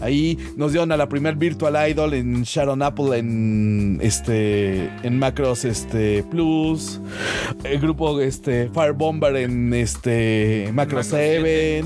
[0.00, 5.64] Ahí nos dieron a la primer Virtual Idol en Sharon Apple en este en Macros
[5.64, 7.00] este Plus.
[7.64, 11.84] El grupo este Fire Bomber en este Macro 7.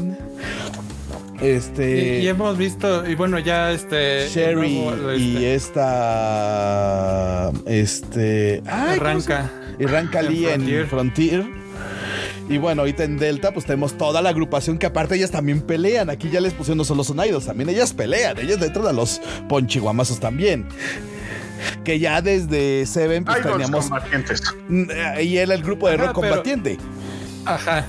[1.41, 2.21] Este.
[2.21, 4.29] Y, hemos visto, y bueno, ya este.
[4.29, 4.79] Sherry
[5.19, 7.53] y este, esta.
[7.67, 8.63] Este.
[8.67, 9.51] Arranca.
[9.79, 11.45] Y Ranca Lee en Frontier.
[12.49, 16.11] Y bueno, ahorita en Delta, pues tenemos toda la agrupación que aparte ellas también pelean.
[16.11, 18.39] Aquí ya les pusieron no solo son idols, también ellas pelean.
[18.39, 20.67] Ellas dentro de los ponchiguamazos también.
[21.85, 23.91] Que ya desde Seven pues teníamos.
[25.21, 26.79] Y era el grupo de rock combatiente.
[27.45, 27.85] Ajá.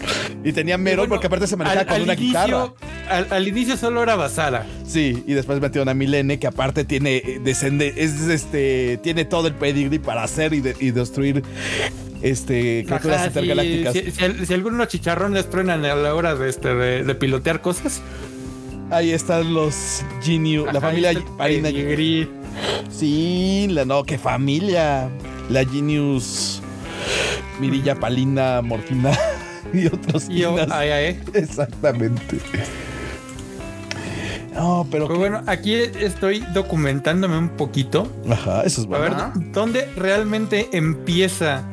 [0.44, 2.72] Y tenía Mero porque aparte se manejaba con una guitarra.
[3.08, 4.64] Al, inicio solo era Basara.
[4.86, 9.48] Sí, y después metió a Milene que aparte tiene eh, descende, es este, tiene todo
[9.48, 11.42] el pedigree para hacer y, destruir
[12.22, 14.46] este criaturas intergalácticas.
[14.46, 18.00] Si, algunos chicharrones truenan a la hora de, este, de, pilotear cosas.
[18.90, 21.68] Ahí están los Genius, la familia Parina
[22.90, 25.08] Sí, la no, qué familia.
[25.48, 26.62] La Genius
[27.60, 29.10] Mirilla Palina Morfina.
[29.74, 30.56] y otros Yo,
[31.34, 32.38] Exactamente.
[34.54, 35.06] No, pero.
[35.06, 38.10] Pues bueno, aquí estoy documentándome un poquito.
[38.28, 39.04] Ajá, eso es bueno.
[39.04, 41.64] A ver, ¿dónde realmente empieza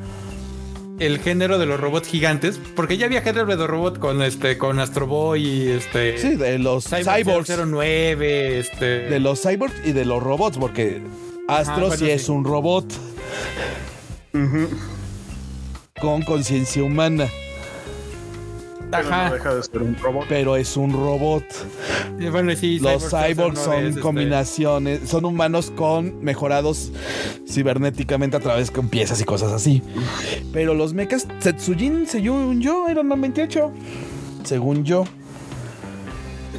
[0.99, 2.59] el género de los robots gigantes?
[2.75, 6.17] Porque ya había género de robot con este, con Astro Boy y este.
[6.17, 7.51] Sí, de los cyborgs.
[7.65, 8.85] 09, este.
[9.09, 11.01] De los cyborgs y de los robots, porque
[11.47, 12.85] Astro sí es un robot.
[15.99, 17.27] Con conciencia humana.
[18.91, 20.25] Pero deja de ser un robot.
[20.29, 21.43] Pero es un robot.
[22.31, 26.91] bueno, sí, Los cyborgs son este, combinaciones, son humanos con mejorados
[27.47, 29.81] cibernéticamente a través con piezas y cosas así.
[30.53, 33.71] Pero los mechas, Setsujin, según yo, eran 28.
[34.43, 35.03] Según yo.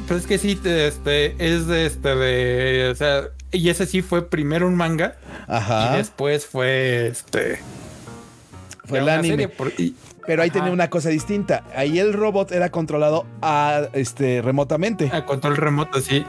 [0.07, 4.29] Pues es que sí, este, es de este, de, o sea, y ese sí fue
[4.29, 5.17] primero un manga.
[5.47, 5.93] Ajá.
[5.93, 7.59] Y después fue, este...
[8.85, 9.51] Fue el anime.
[10.29, 11.63] Pero ahí tenía una cosa distinta.
[11.75, 15.09] Ahí el robot era controlado a, este, remotamente.
[15.11, 16.23] A control remoto, sí.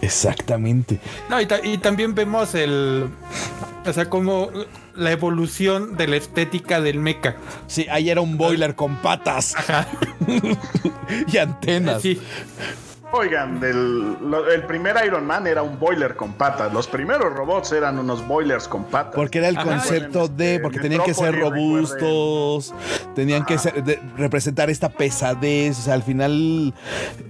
[0.00, 0.98] Exactamente.
[1.28, 3.10] No, y, también vemos el.
[3.84, 4.48] O sea, como
[4.94, 7.36] la evolución de la estética del mecha.
[7.66, 9.86] Sí, ahí era un boiler con patas Ajá.
[11.30, 12.00] y antenas.
[12.00, 12.18] Sí.
[13.14, 16.72] Oigan, el, lo- el primer Iron Man era un boiler con patas.
[16.72, 19.14] Los primeros robots eran unos boilers con patas.
[19.14, 19.66] Porque era el Ajá.
[19.68, 22.74] concepto de, porque tenían que ser robustos,
[23.14, 26.74] tenían que ser- de- representar esta pesadez, o sea, al final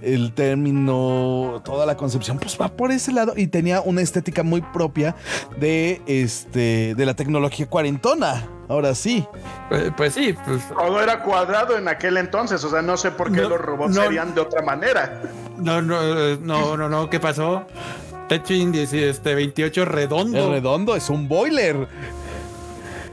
[0.01, 4.61] el término, toda la concepción, pues va por ese lado y tenía una estética muy
[4.61, 5.15] propia
[5.57, 8.47] de este, de la tecnología cuarentona.
[8.69, 9.27] Ahora sí,
[9.67, 12.63] Pues, pues sí, pues Todo era cuadrado en aquel entonces.
[12.63, 14.03] O sea, no sé por qué No, los robots no.
[14.03, 15.21] serían de otra manera.
[15.57, 17.65] No, no, eh, no, no, no, ¿qué pasó?
[18.29, 20.45] Tetrin 10, este 28 redondo.
[20.45, 21.87] el redondo es un boiler.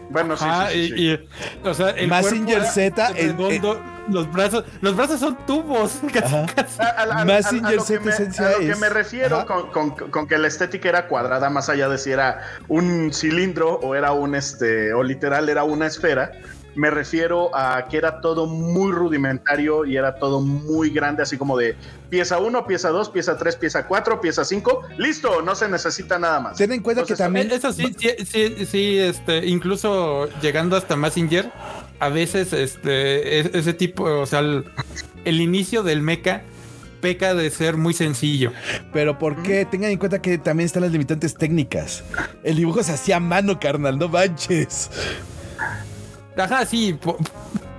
[0.09, 1.03] Bueno, sí, Ajá, sí, sí, sí.
[1.05, 5.21] y, y, o sea, el Mazinger cuerpo era Z, en- redondo, los brazos, los brazos
[5.21, 5.93] son tubos.
[6.13, 11.07] que Z me- esencia a lo que me refiero con- con que la estética era
[11.07, 15.63] cuadrada, más allá de si era un cilindro o era un este, o literal era
[15.63, 16.33] una esfera.
[16.81, 21.59] Me refiero a que era todo muy rudimentario y era todo muy grande, así como
[21.59, 21.77] de
[22.09, 24.81] pieza 1, pieza 2, pieza 3, pieza 4, pieza 5.
[24.97, 26.57] Listo, no se necesita nada más.
[26.57, 31.53] Ten en cuenta que también- Eso sí, sí, sí, sí, este, incluso llegando hasta Mazinger,
[31.99, 34.65] a veces este, es- ese tipo, o sea, el,
[35.27, 36.41] el inicio del mecha
[37.03, 38.53] peca de ser muy sencillo.
[38.91, 39.67] Pero ¿por qué?
[39.67, 42.05] Tengan en cuenta que también están las limitantes técnicas.
[42.43, 44.89] El dibujo se hacía a mano, carnal, no manches.
[46.41, 47.19] Ajá, sí, po-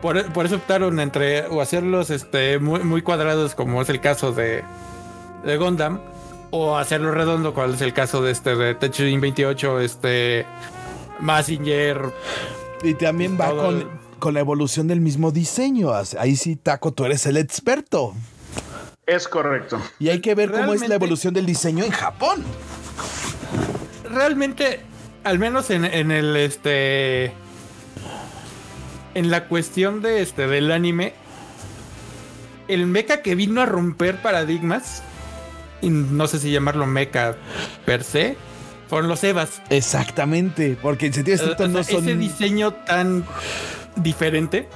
[0.02, 4.32] por, por eso optaron entre o hacerlos este, muy, muy cuadrados, como es el caso
[4.32, 4.64] de,
[5.46, 6.00] de Gundam,
[6.52, 10.46] o hacerlo redondo, cual es el caso de este de Tetris 28, este
[11.20, 12.02] Mazinger.
[12.84, 13.88] Y también va Todo con, el-
[14.20, 15.92] con la evolución del mismo diseño.
[16.20, 18.14] Ahí sí, Taco, tú eres el experto.
[19.06, 19.80] Es correcto.
[20.00, 22.44] Y hay que ver cómo es la evolución del diseño en Japón.
[24.10, 24.82] realmente,
[25.24, 27.34] al menos en, en el este.
[29.14, 31.14] En la cuestión de este del anime.
[32.68, 35.04] El mecha que vino a romper paradigmas.
[35.82, 37.36] Y no sé si llamarlo mecha
[37.86, 38.38] per se.
[38.88, 39.62] Fueron los Evas.
[39.70, 42.08] Exactamente, porque en sentido Eh, estricto o no sea, son...
[42.08, 43.26] Ese diseño tan
[43.96, 44.68] diferente.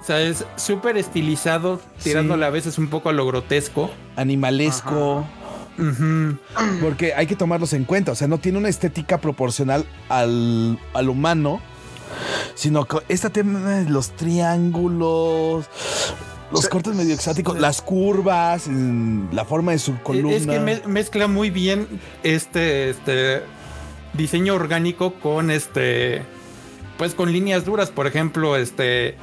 [0.00, 2.46] O sea, es súper estilizado, tirándole Sí.
[2.46, 3.90] a veces un poco a lo grotesco.
[4.16, 5.26] animalesco.
[6.80, 8.12] Porque hay que tomarlos en cuenta.
[8.12, 11.60] O sea, no tiene una estética proporcional al, al humano.
[12.54, 15.66] Sino que esta tema de los triángulos,
[16.52, 20.36] los cortes medio exóticos, las curvas, la forma de su columna.
[20.36, 21.86] Es que me- mezcla muy bien
[22.22, 23.42] este, este
[24.14, 26.22] diseño orgánico con este.
[26.98, 27.90] Pues con líneas duras.
[27.90, 29.16] Por ejemplo, este.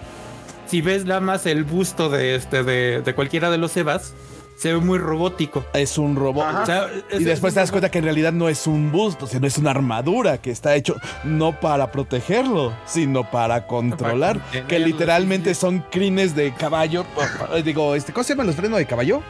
[0.68, 4.14] Si ves nada más el busto de este de, de cualquiera de los Evas,
[4.56, 5.66] se ve muy robótico.
[5.74, 6.45] Es un robot.
[6.45, 6.62] Ajá.
[6.62, 8.91] O sea, es- Y después es te das cuenta que en realidad no es un
[8.91, 14.39] busto, sino es una armadura que está hecho no para protegerlo, sino para controlar.
[14.68, 17.06] que literalmente son crines de caballo.
[17.54, 19.22] Eh, Digo, este, ¿cómo se llaman los frenos de caballo?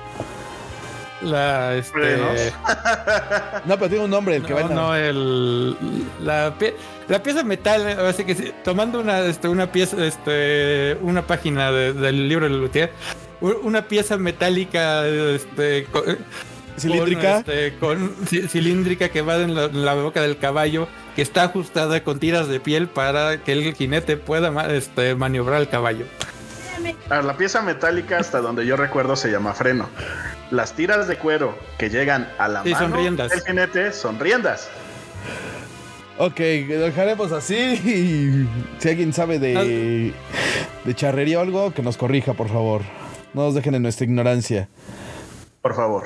[1.21, 2.37] La, este, Frenos.
[3.65, 5.77] No, pero tiene un nombre el que no, va no, el,
[6.21, 6.73] la, pie-
[7.07, 11.93] la pieza metal, así que sí, tomando una, este, una pieza, este, una página de-
[11.93, 13.22] del libro de Luthier, u-
[13.63, 16.03] una pieza metálica, este, co-
[16.77, 17.43] cilíndrica.
[17.43, 21.21] con, este, con ci- cilíndrica que va en la, en la boca del caballo, que
[21.21, 25.69] está ajustada con tiras de piel para que el jinete pueda ma- este, maniobrar al
[25.69, 26.05] caballo.
[27.09, 29.89] A ver, la pieza metálica, hasta donde yo recuerdo, se llama freno.
[30.51, 33.29] Las tiras de cuero que llegan a la Sí, son mano riendas.
[33.29, 34.69] del jinete son riendas.
[36.17, 37.55] Ok, lo dejaremos así.
[37.55, 38.47] y
[38.81, 40.13] si alguien sabe de,
[40.83, 42.81] de charrería o algo, que nos corrija, por favor.
[43.33, 44.69] No nos dejen en nuestra ignorancia.
[45.61, 46.03] Por favor.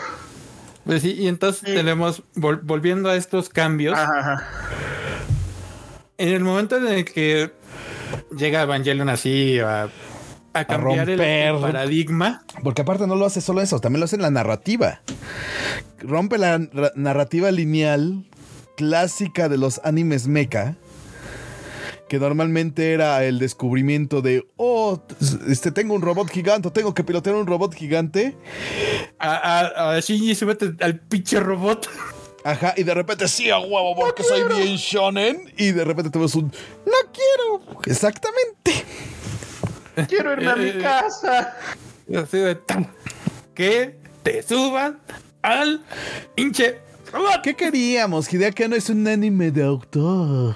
[0.86, 1.74] Pues sí, y entonces Sí.
[1.76, 4.48] tenemos, vol- volviendo a estos cambios, Ajá, ajá.
[6.18, 7.52] en el momento en el que
[8.38, 9.90] llega Evangelion así a,
[10.54, 11.72] a cambiar el- el, romper.
[11.74, 15.02] paradigma, Porque aparte no lo hace solo eso, también lo hace en la narrativa.
[16.00, 18.26] Rompe la ra- narrativa lineal
[18.78, 20.76] clásica de los animes mecha.
[22.08, 25.02] Que normalmente era el descubrimiento de, oh,
[25.50, 28.36] este, tengo un robot gigante, tengo que pilotear un robot gigante.
[29.20, 31.90] a, a, a Shinji súbete al pinche robot.
[32.46, 35.54] Ajá, y de repente sí, a huevo, porque soy bien shonen.
[35.58, 36.46] Y de repente tenemos un,
[36.86, 37.82] no quiero.
[37.86, 38.72] Exactamente.
[40.08, 41.58] Quiero irme a mi Eh, casa.
[42.16, 42.90] Así de tan,
[43.54, 45.02] que te suban
[45.42, 45.84] al
[46.36, 46.87] pinche robot.
[47.44, 48.32] ¿Qué queríamos?
[48.32, 50.56] Hideaki no es un anime de autor.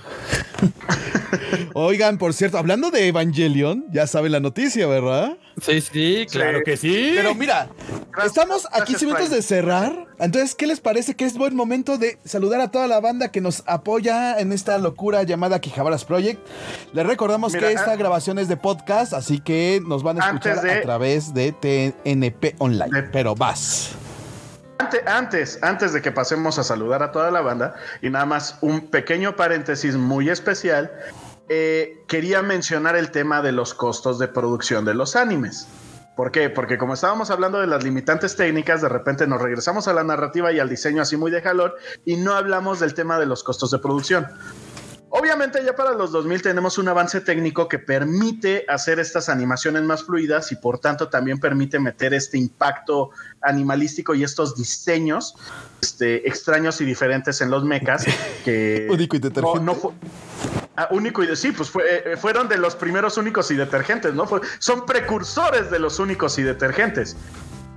[1.74, 5.38] Oigan, por cierto, hablando de Evangelion, ya saben la noticia, ¿verdad?
[5.62, 6.64] Sí, sí, claro Sí.
[6.66, 7.12] que sí.
[7.16, 7.70] Pero mira,
[8.12, 10.08] Gracias- estamos a gracias, 15 minutos de cerrar.
[10.20, 13.42] Entonces, ¿qué les parece que es buen momento de saludar a toda la banda que
[13.42, 16.40] nos apoya en esta locura llamada Quijabaras Project?
[16.94, 20.26] Les recordamos Mira, que esta ah- grabación es de podcast, así que nos van a
[20.28, 22.92] escuchar de- a través de TNP Online.
[22.92, 23.92] De- Pero vas.
[24.82, 28.58] Ante- Antes, antes de que pasemos a saludar a toda la banda, y nada más
[28.62, 30.92] un pequeño paréntesis muy especial,
[31.50, 35.68] eh, quería mencionar el tema de los costos de producción de los animes.
[36.16, 36.50] ¿Por qué?
[36.50, 40.52] Porque como estábamos hablando de las limitantes técnicas, de repente nos regresamos a la narrativa
[40.52, 41.76] y al diseño así muy de calor
[42.06, 44.28] y no hablamos del tema de los costos de producción.
[45.14, 50.04] Obviamente ya para los 2000 tenemos un avance técnico que permite hacer estas animaciones más
[50.06, 53.10] fluidas y por tanto también permite meter este impacto
[53.42, 55.36] animalístico y estos diseños
[55.82, 58.06] este, extraños y diferentes en los mechas
[58.46, 59.60] que Único y detergente.
[59.66, 59.94] no,
[60.78, 64.26] Ah, único y sí, pues fue- eh, fueron de los primeros únicos y detergentes, ¿no?
[64.26, 67.18] Fue- son precursores de los únicos y detergentes.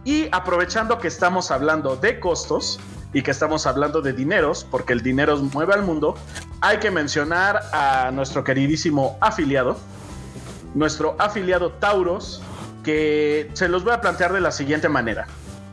[0.05, 2.79] Y aprovechando que estamos hablando de costos
[3.15, 6.17] y que estamos hablando de dineros, porque el dinero mueve al mundo,
[6.61, 9.79] hay que mencionar a nuestro queridísimo afiliado,
[10.75, 12.43] nuestro afiliado Tauros,
[12.83, 15.27] que se los voy a plantear de la siguiente manera.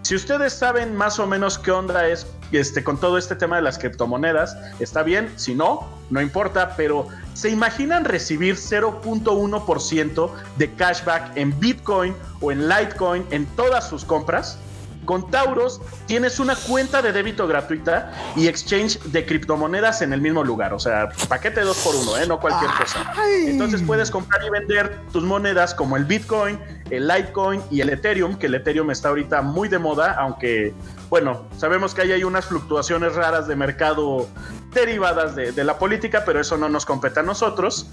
[0.04, 3.62] Si ustedes saben más o menos qué onda es este, con todo este tema de
[3.62, 11.38] las criptomonedas, está bien, si no, no importa, pero ¿se imaginan recibir 0.1% de cashback
[11.38, 14.58] en Bitcoin o en Litecoin en todas sus compras?
[15.06, 20.44] Con Tauros tienes una cuenta de débito gratuita y exchange de criptomonedas en el mismo
[20.44, 20.74] lugar.
[20.74, 22.28] O sea, paquete 2 por 1 ¿eh?
[22.28, 23.14] no cualquier cosa.
[23.46, 28.38] Entonces puedes comprar y vender tus monedas como el Bitcoin, el Litecoin y el Ethereum,
[28.38, 30.74] que el Ethereum está ahorita muy de moda, aunque,
[31.10, 34.28] bueno, sabemos que ahí hay unas fluctuaciones raras de mercado
[34.74, 37.88] derivadas de, de la política, pero eso no nos compete a nosotros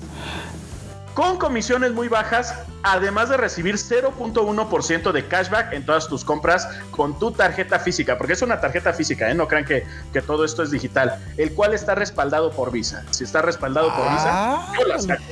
[1.19, 2.55] con comisiones muy bajas,
[2.85, 8.35] además de recibir 0.1% de cashback en todas tus compras con tu tarjeta física, porque
[8.35, 9.35] es una tarjeta física, ¿eh?
[9.35, 13.03] no crean que, que todo esto es digital, el cual está respaldado por Visa.
[13.11, 14.09] Si está respaldado por.
[14.13, 15.23] Visa, yo la saco.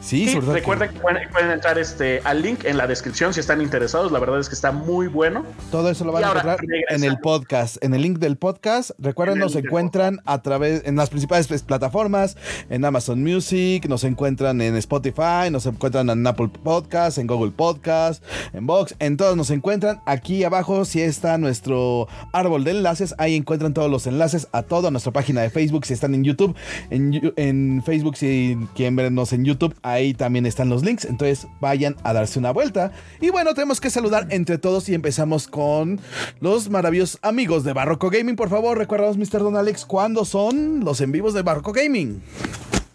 [0.00, 3.60] Sí, que- recuerden que pueden, pueden entrar este, al link en la descripción si están
[3.60, 5.44] interesados, la verdad es que está muy bueno.
[5.70, 6.58] Todo eso lo van Y a encontrar
[6.90, 8.90] en el podcast, en el link del podcast.
[8.98, 12.36] Recuerden, En nos encuentran a través en las principales pues, plataformas,
[12.70, 18.22] en Amazon Music, nos encuentran en Spotify, nos encuentran en Apple Podcast, en Google Podcast,
[18.52, 20.00] en Vox, en todos nos encuentran.
[20.06, 24.90] Aquí abajo si está nuestro árbol de enlaces, ahí encuentran todos los enlaces a toda
[24.90, 26.54] nuestra página de Facebook si están en YouTube,
[26.90, 29.51] en, en Facebook si quieren vernos en YouTube,
[29.82, 32.92] ahí también están los links, entonces vayan a darse una vuelta.
[33.20, 36.00] Y bueno, tenemos que saludar entre todos y empezamos con
[36.40, 38.36] los maravillosos amigos de Barroco Gaming.
[38.36, 39.40] Por favor, recuérdanos, Mr.
[39.40, 42.22] Don Alex, ¿cuándo son los en vivos de Barroco Gaming?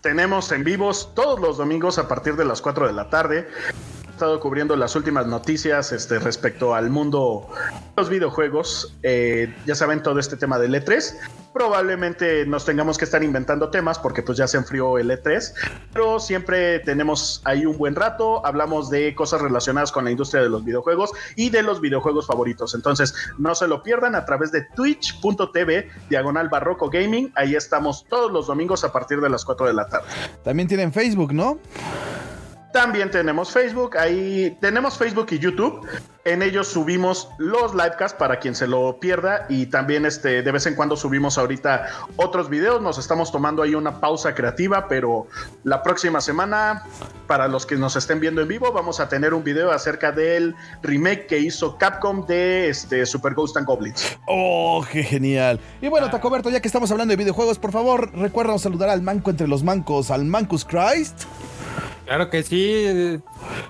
[0.01, 3.47] Tenemos en vivos todos los domingos a partir de las 4 de la tarde.
[4.18, 8.97] Estado cubriendo las últimas noticias este, respecto al mundo de los videojuegos.
[9.03, 11.13] Eh, ya saben todo este tema del E3.
[11.53, 15.53] Probablemente nos tengamos que estar inventando temas porque pues ya se enfrió el E3.
[15.93, 18.43] Pero siempre tenemos ahí un buen rato.
[18.43, 22.74] Hablamos de cosas relacionadas con la industria de los videojuegos y de los videojuegos favoritos.
[22.74, 27.32] Entonces no se lo pierdan a través de twitch.tv diagonal barroco gaming.
[27.36, 30.07] Ahí estamos todos los domingos a partir de las 4 de la tarde.
[30.43, 31.59] También tienen Facebook, ¿no?
[32.78, 35.84] También tenemos Facebook, ahí tenemos Facebook y YouTube.
[36.25, 40.67] En ellos subimos los livecasts para quien se lo pierda y también este de vez
[40.67, 42.80] en cuando subimos ahorita otros videos.
[42.80, 45.25] Nos estamos tomando ahí una pausa creativa, pero
[45.63, 46.84] la próxima semana
[47.25, 50.53] para los que nos estén viendo en vivo vamos a tener un video acerca del
[50.84, 54.19] remake que hizo Capcom de este Super Ghost and Goblins.
[54.28, 55.59] Oh, qué genial.
[55.82, 59.32] Y bueno, Tacoberto, ya que estamos hablando de videojuegos, por favor, recuerda saludar al manco
[59.32, 61.23] entre los mancos, al Mancus Christ.
[62.08, 63.20] Claro que sí.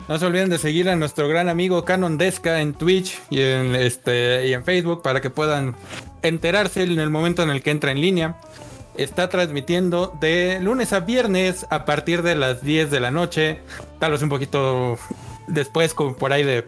[0.07, 3.73] No se olviden de seguir a nuestro gran amigo Canon Desca en Twitch y en
[3.73, 5.75] este y en Facebook para que puedan
[6.21, 8.39] enterarse en el momento en el que entra en línea.
[8.95, 13.59] Está transmitiendo de lunes a viernes a partir de las 10 de la noche,
[13.99, 14.99] tal vez un poquito
[15.47, 16.67] después, como por ahí de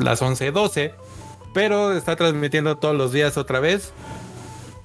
[0.00, 0.94] las 11, 12,
[1.54, 3.94] pero está transmitiendo todos los días otra vez.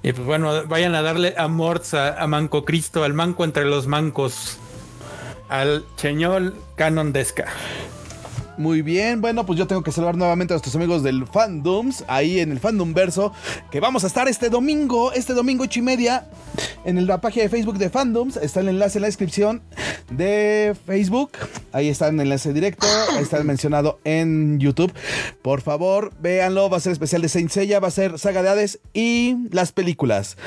[0.02, 3.86] Y pues bueno, vayan a darle amor a, a Manco Cristo, al manco entre los
[3.86, 4.58] mancos
[5.48, 7.46] al Cheñol Canon Desca.
[8.58, 12.40] Muy bien, bueno, pues yo tengo que saludar nuevamente a nuestros amigos del Fandoms, ahí
[12.40, 13.30] en el Fandom Verso,
[13.70, 16.26] que vamos a estar este domingo, este domingo ocho y media,
[16.86, 19.62] en la página de Facebook de Fandoms, está el enlace en la descripción
[20.10, 21.32] de Facebook,
[21.72, 24.94] ahí está el enlace directo, ahí está mencionado en YouTube,
[25.42, 28.48] por favor, véanlo, va a ser especial de Saint Seiya, va a ser Saga de
[28.48, 30.38] Hades y las películas.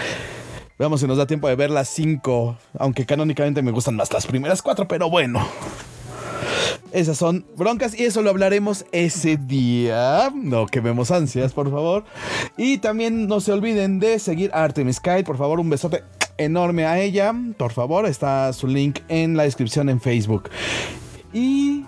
[0.80, 2.56] Veamos si nos da tiempo de ver las cinco.
[2.78, 5.46] Aunque canónicamente me gustan más las primeras cuatro, pero bueno.
[6.94, 10.32] Esas son broncas y eso lo hablaremos ese día.
[10.34, 12.06] No quememos ansias, por favor.
[12.56, 15.26] Y también no se olviden de seguir a Artemis Kite.
[15.26, 16.06] Por favor, un besote
[16.38, 17.36] enorme a ella.
[17.58, 20.50] Por favor, está su link en la descripción en Facebook.
[21.34, 21.84] Y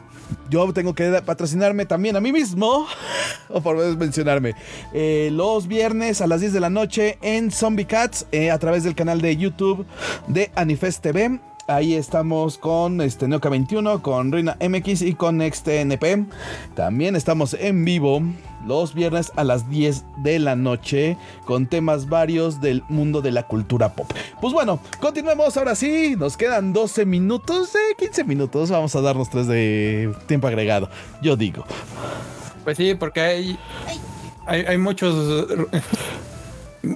[0.49, 2.87] yo tengo que patrocinarme también a mí mismo,
[3.49, 4.55] o por menos mencionarme,
[4.93, 8.83] eh, los viernes a las 10 de la noche en Zombie Cats eh, a través
[8.83, 9.85] del canal de YouTube
[10.27, 11.39] de Anifest TV.
[11.67, 16.25] Ahí estamos con este Neoca 21, con Reina MX y con NextNP.
[16.75, 18.21] También estamos en vivo
[18.65, 23.43] los viernes a las 10 de la noche con temas varios del mundo de la
[23.43, 24.11] cultura pop.
[24.41, 26.15] Pues bueno, continuemos ahora sí.
[26.17, 28.71] Nos quedan 12 minutos, eh, 15 minutos.
[28.71, 30.89] Vamos a darnos tres de tiempo agregado.
[31.21, 31.63] Yo digo.
[32.63, 33.59] Pues sí, porque hay,
[34.45, 35.47] hay muchos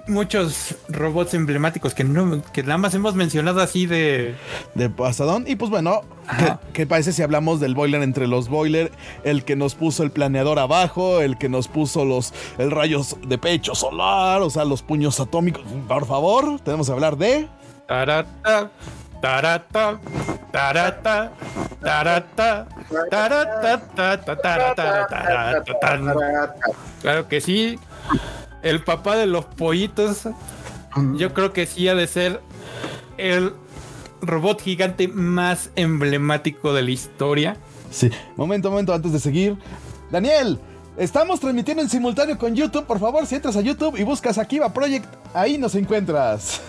[0.08, 4.36] muchos robots emblemáticos que no que nada más hemos mencionado así de
[4.74, 6.02] de pasadón y pues bueno
[6.40, 8.92] ¿qué, ¿qué, parece si hablamos del boiler entre los boiler
[9.24, 13.38] el que nos puso el planeador abajo el que nos puso los el rayos de
[13.38, 15.64] pecho solar o sea los puños atómicos.
[15.88, 17.48] Por favor tenemos que hablar de
[17.88, 18.72] tarata
[19.22, 20.00] tarata
[20.52, 21.32] tarata
[21.90, 22.68] tarata
[23.12, 24.36] tarata
[25.80, 26.56] tarata.
[27.02, 27.80] Claro que sí
[28.66, 30.24] el papá de los pollitos,
[31.16, 32.42] yo creo que sí ha de ser
[33.18, 33.54] el
[34.22, 37.58] robot gigante más emblemático de la historia.
[37.92, 39.56] Sí, momento, momento, antes de seguir.
[40.10, 40.60] Daniel,
[40.98, 42.86] estamos transmitiendo en simultáneo con YouTube.
[42.86, 46.60] Por favor, si entras a YouTube y buscas Akiva Project, ahí nos encuentras.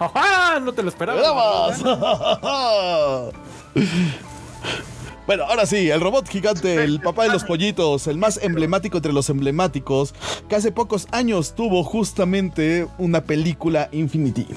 [0.00, 0.58] ¡Ajá!
[0.58, 1.72] No te lo esperaba.
[5.26, 9.12] Bueno, ahora sí, el robot gigante, el papá de los pollitos, el más emblemático entre
[9.12, 10.14] los emblemáticos,
[10.48, 14.48] que hace pocos años tuvo justamente una película Infinity.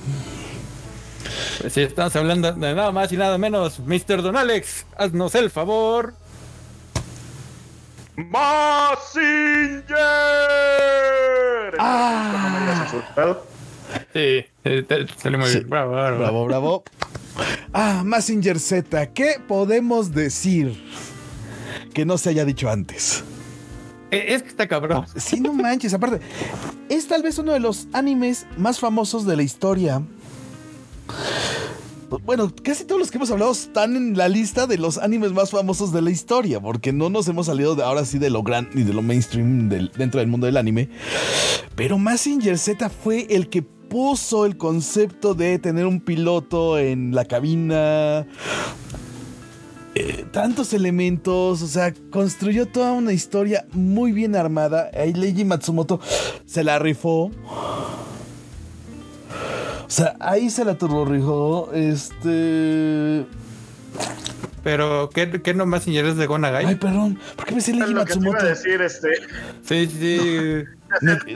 [1.61, 3.79] Pues sí, estamos hablando de nada más y nada menos.
[3.79, 4.21] Mr.
[4.21, 6.13] Don Alex, haznos el favor.
[8.15, 9.85] ¡Massinger!
[11.79, 12.87] Ah.
[14.13, 14.45] Sí,
[15.21, 15.69] salió muy bien.
[15.69, 16.17] Bravo, bravo.
[16.17, 16.83] Bravo, bravo.
[17.73, 20.81] Ah, Massinger Z, ¿qué podemos decir
[21.93, 23.23] que no se haya dicho antes?
[24.11, 25.05] Es que está cabrón.
[25.17, 25.93] Sí, no manches.
[25.93, 26.21] Aparte,
[26.89, 30.01] es tal vez uno de los animes más famosos de la historia.
[32.23, 35.49] Bueno, casi todos los que hemos hablado están en la lista de los animes más
[35.49, 38.69] famosos de la historia, porque no nos hemos salido de ahora sí de lo gran
[38.73, 40.89] ni de lo mainstream del, dentro del mundo del anime.
[41.75, 43.63] Pero Massinger Z fue el que
[43.95, 48.27] puso el concepto de tener un piloto en la cabina.
[49.95, 54.91] Eh, tantos elementos, o sea, construyó toda una historia muy bien armada.
[54.93, 56.01] Ahí Leiji Matsumoto
[56.45, 57.31] se la rifó.
[59.85, 61.71] O sea, ahí se la turborrijó.
[61.71, 63.25] Este.
[64.63, 66.65] Pero, ¿qué, qué nomás señores de Gonagai?
[66.65, 67.19] Ay, perdón.
[67.35, 68.37] ¿Por qué me que te iba Matsumoto?
[68.39, 69.09] a decir, este.
[69.63, 70.63] Sí, sí.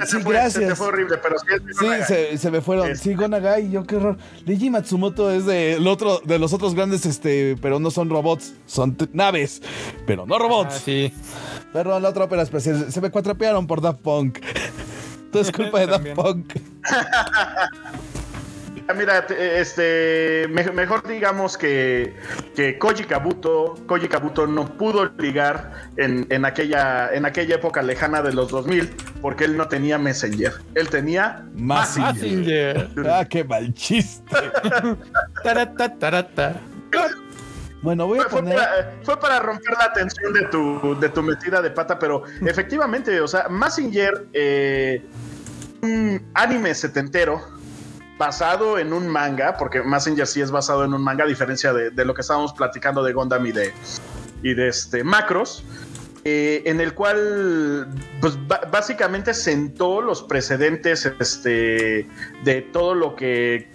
[0.08, 0.54] Sí, fue- gracias.
[0.54, 2.08] se te fue horrible, pero sí es Sí, Gonagai.
[2.08, 2.90] se, se me fueron.
[2.90, 4.18] Es- Sí, Gonagai, yo qué horror.
[4.46, 8.56] Leiji Matsumoto es de, el otro, de los otros grandes, este, pero no son robots,
[8.66, 9.62] son naves,
[10.08, 10.82] pero no Ah, robots.
[10.84, 11.14] sí.
[11.72, 12.92] Perdón, la otra ópera especial.
[12.92, 14.40] Se me cuatrapearon por Daft Punk.
[15.32, 16.08] Todo es culpa de Daft.
[16.16, 16.54] Punk.
[18.90, 22.16] Ah, Mira, te- este, me- mejor digamos que,
[22.56, 28.24] que Koji Kabuto, Koji Kabuto no pudo ligar en, en aquella, en aquella época lejana
[28.24, 28.90] de los 2000
[29.22, 30.54] porque él no tenía Messenger.
[30.74, 32.14] Él tenía Massinger.
[32.16, 32.90] Massinger.
[33.12, 34.24] Ah, qué mal chiste.
[35.44, 36.56] Tarata, tarata.
[37.84, 38.56] Bueno, voy a Fue, fue poner.
[38.58, 43.22] para, fue para romper la tensión de tu, de tu metida de pata, pero efectivamente,
[43.22, 45.06] o sea, Massinger, eh,
[45.84, 47.40] un anime setentero
[48.20, 52.06] basado en un manga, porque Massinger sí es basado en un manga, a diferencia de,
[52.06, 53.74] lo que estábamos platicando de Gundam y de,
[54.44, 55.64] y de este, Macros.
[56.26, 57.88] eh, en el cual
[58.20, 58.38] pues,
[58.70, 62.08] básicamente sentó los precedentes este,
[62.44, 63.72] de todo lo que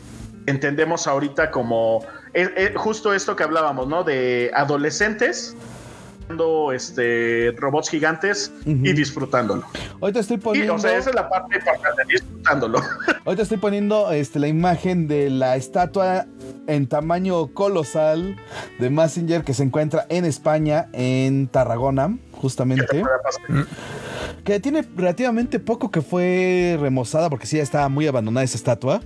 [0.47, 4.05] entendemos ahorita como eh, eh, justo esto que hablábamos, ¿no?
[4.05, 5.57] De adolescentes
[6.72, 9.64] este robots gigantes y disfrutándolo.
[10.01, 10.75] Ahorita estoy Y, poniendo.
[10.75, 12.81] o sea, esa es la parte importante, disfrutándolo.
[13.25, 16.27] Ahorita estoy poniendo este, la imagen de la estatua
[16.66, 18.37] en tamaño colosal
[18.79, 23.03] de Massinger que se encuentra en España, en Tarragona, justamente.
[24.45, 29.01] Que tiene relativamente poco que fue remozada, porque sí ya estaba muy abandonada esa estatua.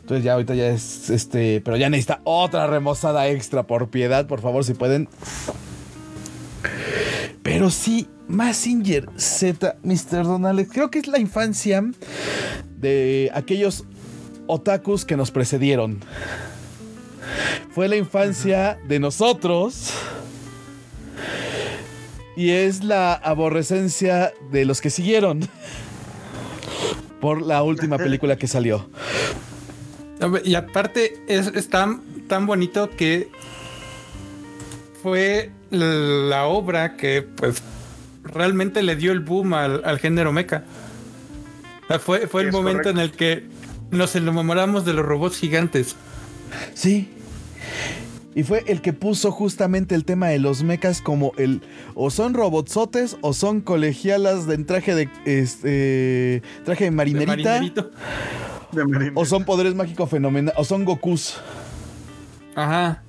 [0.00, 1.62] Entonces ya ahorita ya es este.
[1.64, 5.08] Pero ya necesita otra remozada extra por piedad, por favor, si pueden.
[7.42, 10.24] Pero sí, Massinger Z, Mr.
[10.24, 11.84] Donald, creo que es la infancia
[12.76, 13.84] de aquellos
[14.46, 16.00] otakus que nos precedieron.
[17.70, 19.92] Fue la infancia de nosotros.
[22.36, 25.40] Y es la aborrecencia de los que siguieron.
[27.20, 28.88] Por la última película que salió.
[30.44, 33.30] Y aparte es, es tan, tan bonito que
[35.02, 37.62] fue la obra que pues
[38.24, 40.64] realmente le dio el boom al, al género mecha.
[41.84, 42.90] O sea, fue, fue el Es momento correcto.
[42.90, 43.46] en el que
[43.90, 45.94] nos enamoramos de los robots gigantes.
[46.74, 47.08] Sí.
[48.34, 51.62] Y fue el que puso justamente el tema de los mechas como el
[51.94, 57.50] o son robotsotes o son colegialas de en traje de este traje de de marinerita
[57.50, 57.90] marinerito.
[58.72, 59.12] De Merino.
[59.14, 61.40] o son poderes mágicos fenomenales o son Gokus.
[62.54, 63.02] Ajá.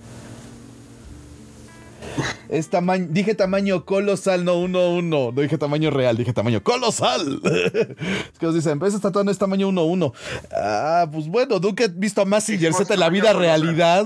[2.49, 5.31] Es tamaño, dije tamaño colosal, no uno uno.
[5.31, 7.41] No dije tamaño real, dije tamaño colosal.
[7.43, 10.13] es que nos dicen, esa estatua no es tamaño 1 1.
[10.53, 14.05] Ah, pues bueno, nunca he visto a Massinger Z en la vida realidad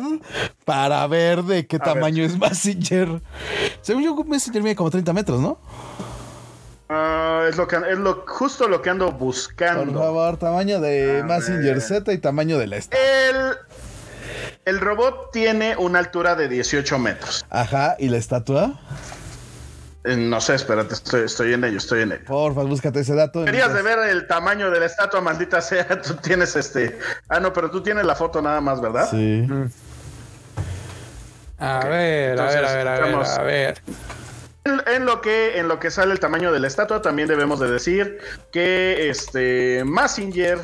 [0.65, 3.21] para ver de qué A tamaño es Massinger.
[3.81, 5.59] Según yo, Massinger mide como 30 metros, ¿no?
[6.93, 9.97] Ah, es lo que es lo justo lo que ando Por buscando.
[9.97, 11.81] favor, tamaño de A Massinger ver.
[11.81, 12.97] Z y tamaño de la esta.
[12.97, 13.55] El,
[14.65, 17.45] el robot tiene una altura de 18 metros.
[17.49, 18.79] Ajá, ¿y la estatua?
[20.03, 22.25] Eh, No sé, espérate, estoy, estoy en ello, estoy en ello.
[22.25, 23.45] Porfa, búscate ese dato.
[23.45, 25.87] Querías de ver el tamaño de la estatua, maldita sea.
[26.01, 26.97] Tú tienes este.
[27.29, 29.07] Ah, no, pero tú tienes la foto nada más, ¿verdad?
[29.09, 29.47] Sí.
[31.59, 33.81] A Ok, ver, a ver, a ver, a ver, a ver.
[34.63, 37.59] En, en lo que, en lo que sale el tamaño de la estatua, también debemos
[37.59, 38.17] de decir
[38.51, 40.59] que este Massinger,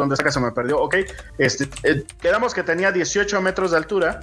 [0.00, 0.96] donde saca se me perdió, ok,
[1.38, 4.20] este, eh, quedamos que tenía 18 metros de altura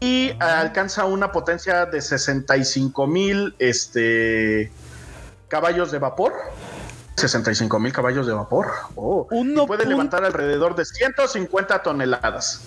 [0.00, 4.70] y alcanza una potencia de 65 mil este,
[5.48, 6.32] caballos de vapor.
[7.16, 8.66] 65 mil caballos de vapor.
[8.96, 12.62] Oh, Uno y puede levantar alrededor de 150 toneladas.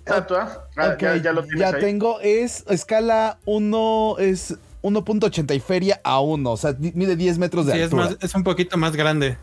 [0.00, 1.80] Estatua, ah, Ok, ya, ya lo tienes ahí.
[1.80, 7.66] tengo, es escala 1, es 1.80 y feria a 1, o sea, mide 10 metros
[7.66, 8.04] de Sí, es, altura.
[8.06, 9.38] más, es un poquito más grande.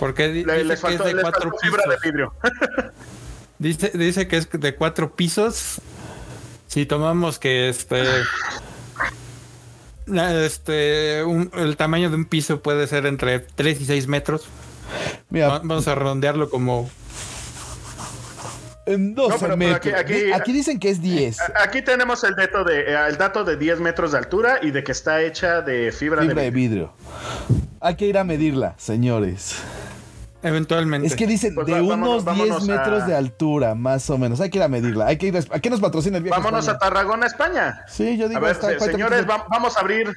[0.00, 2.02] Porque Le- dice que es de cuatro de pisos.
[2.02, 2.34] vidrio.
[3.58, 5.82] Dice, dice que es de cuatro pisos.
[6.66, 8.02] Si tomamos que este.
[10.12, 14.48] Este, un- el tamaño de un piso puede ser entre 3 y 6 metros.
[15.28, 16.90] Mira, Vamos a redondearlo como.
[18.86, 19.94] en 12 No, pero- pero metros.
[19.94, 21.38] aquí- Di- aquí- aquí dicen que es 10.
[21.62, 24.82] Aquí tenemos el dato de eh, el dato de 10 metros de altura y de
[24.82, 26.92] que está hecha de fibra, Fibra de de vidrio.
[27.80, 29.54] Hay que ir a medirla, señores.
[30.42, 31.06] Eventualmente.
[31.06, 34.08] Es que dicen Pues de va- vámonos- unos 10 vámonos a- metros de altura, más
[34.10, 34.40] o menos.
[34.40, 35.06] Hay que ir a medirla.
[35.06, 36.40] Hay que ir a, ¿a qué nos patrocina el viaje?
[36.40, 36.78] Vámonos a?
[36.78, 37.84] Tarragona, España.
[37.88, 40.14] Sí, yo digo, A ver, está- se- ¿cuánto señores, va- vamos a abrir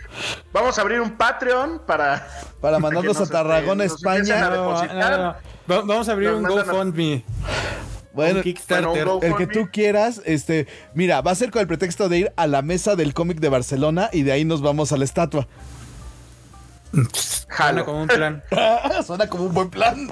[0.53, 2.25] vamos a abrir un Patreon para
[2.61, 4.45] Para mandarnos nos, a Tarragona, este, nos España.
[4.45, 5.11] a No, no, depositar.
[5.11, 5.35] no, no.
[5.69, 7.23] Va- Vamos a abrir un GoFundMe.
[8.13, 8.41] Bueno.
[8.43, 12.33] Bueno, el que tú quieras, este, mira, va a ser con el pretexto de ir
[12.35, 15.47] a la mesa del cómic de Barcelona y de ahí nos vamos a la estatua.
[16.93, 17.85] Suena Jalo.
[17.85, 18.43] como un plan.
[19.05, 20.09] Suena como un buen plan.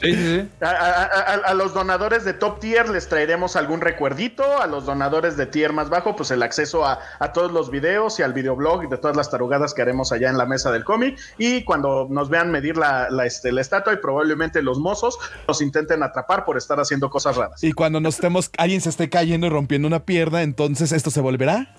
[0.00, 0.48] Sí, sí, sí.
[0.64, 4.60] A, a- a- a los donadores de top tier les traeremos algún recuerdito.
[4.62, 8.18] A los donadores de tier más bajo, pues el acceso a, a todos los videos
[8.20, 10.84] y al videoblog y de todas las tarugadas que haremos allá en la mesa del
[10.84, 11.18] cómic.
[11.36, 15.60] Y cuando nos vean medir la, la, este, la estatua y probablemente los mozos nos
[15.60, 17.62] intenten atrapar por estar haciendo cosas raras.
[17.64, 21.20] Y cuando nos estemos, alguien se esté cayendo y rompiendo una pierna, entonces esto se
[21.20, 21.74] volverá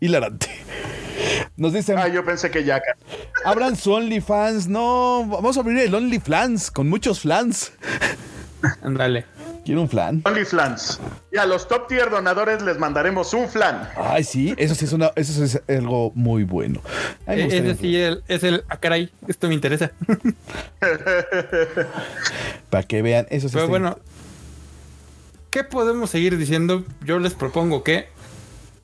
[0.00, 0.48] hilarante.
[1.56, 2.80] Nos dicen, Ah, yo pensé que ya.
[3.44, 4.68] abran su OnlyFans.
[4.68, 7.72] No, vamos a abrir el OnlyFans con muchos flans.
[8.82, 9.24] Ándale.
[9.64, 10.22] Quiero un flan.
[10.24, 10.98] Only flans.
[11.30, 13.88] Y a los top tier donadores les mandaremos un flan.
[13.94, 16.80] Ay, sí, eso sí es una, eso sí es algo muy bueno.
[17.26, 18.64] E- Ese sí el- es el.
[18.70, 19.92] Ah, caray, esto me interesa.
[22.70, 23.98] Para que vean, eso sí Pero está- bueno,
[25.50, 26.84] ¿qué podemos seguir diciendo?
[27.04, 28.08] Yo les propongo que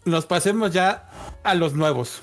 [0.05, 1.06] nos pasemos ya
[1.47, 2.20] a los nuevos.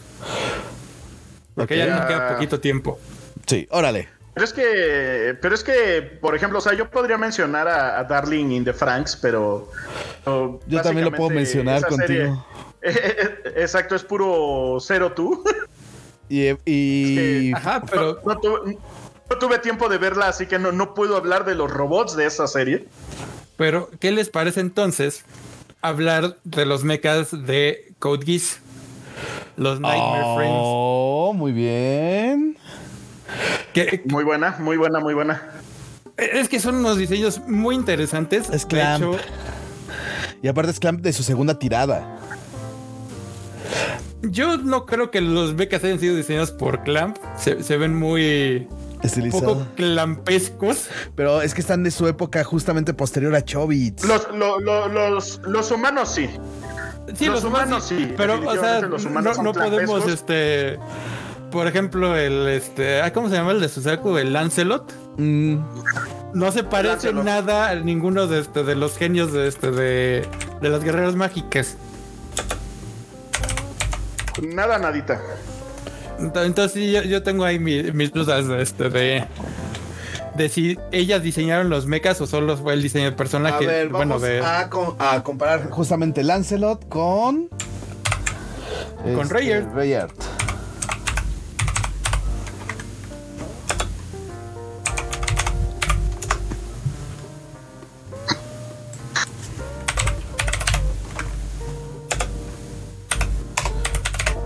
[1.55, 2.99] Porque ya nos queda poquito tiempo.
[3.45, 4.09] Sí, órale.
[4.33, 8.03] Pero es que, pero es que, por ejemplo, o sea, yo podría mencionar a, a
[8.03, 9.69] Darling in the Franks, pero.
[10.25, 12.47] pero Yo también lo puedo mencionar serie- contigo.
[13.55, 15.43] exacto, es puro cero tú.
[16.29, 18.77] Y, y- Es Ajá, pero No, tuve,
[19.29, 22.25] no tuve tiempo de verla, así que no, no puedo hablar de los robots de
[22.25, 22.87] esa serie.
[23.55, 25.23] Pero, ¿qué les parece entonces
[25.81, 28.59] hablar de los mechas de Code Geass?
[29.57, 30.51] Los Nightmare Frames.
[30.61, 32.57] Oh, muy bien.
[33.73, 35.41] Que, Muy buena, muy buena, muy buena.
[36.17, 38.49] es que son unos diseños muy interesantes.
[38.49, 39.03] Es de Clamp.
[39.03, 39.17] hecho,
[40.41, 42.19] Y aparte es Clamp de su segunda tirada.
[44.21, 47.17] yo no creo que los mechas hayan sido diseñados por Clamp.
[47.37, 48.67] Se, se ven muy
[49.01, 49.43] Estilizado.
[49.59, 50.87] poco clampescos.
[51.15, 54.05] Pero es que están de su época justamente posterior a Chobits.
[54.05, 56.29] Los, lo- lo- los, los humanos sí.
[57.15, 60.79] Sí, Los humanos sí, Pero, o sea, definitivamente los humanos no, no podemos, este.
[61.51, 63.01] Por ejemplo, el este.
[63.13, 64.17] ¿Cómo se llama el de Suzaku?
[64.17, 64.91] El Lancelot.
[65.17, 65.57] Mm,
[66.33, 67.25] No se parece Lancelot.
[67.25, 70.25] nada a ninguno de este de los genios de este de,
[70.61, 71.77] de las guerreras mágicas.
[74.41, 75.21] Nada, nadita.
[76.19, 79.25] Ent- Entonces sí, yo, yo tengo ahí mi- mis dudas de este de
[80.35, 83.65] de si ellas diseñaron los mechas o solo fue el diseño del a personaje.
[83.65, 87.49] ver, bueno, vamos de a, co- a comparar justamente Lancelot con.
[89.15, 89.73] Con Rayard.
[89.75, 90.11] Rayard.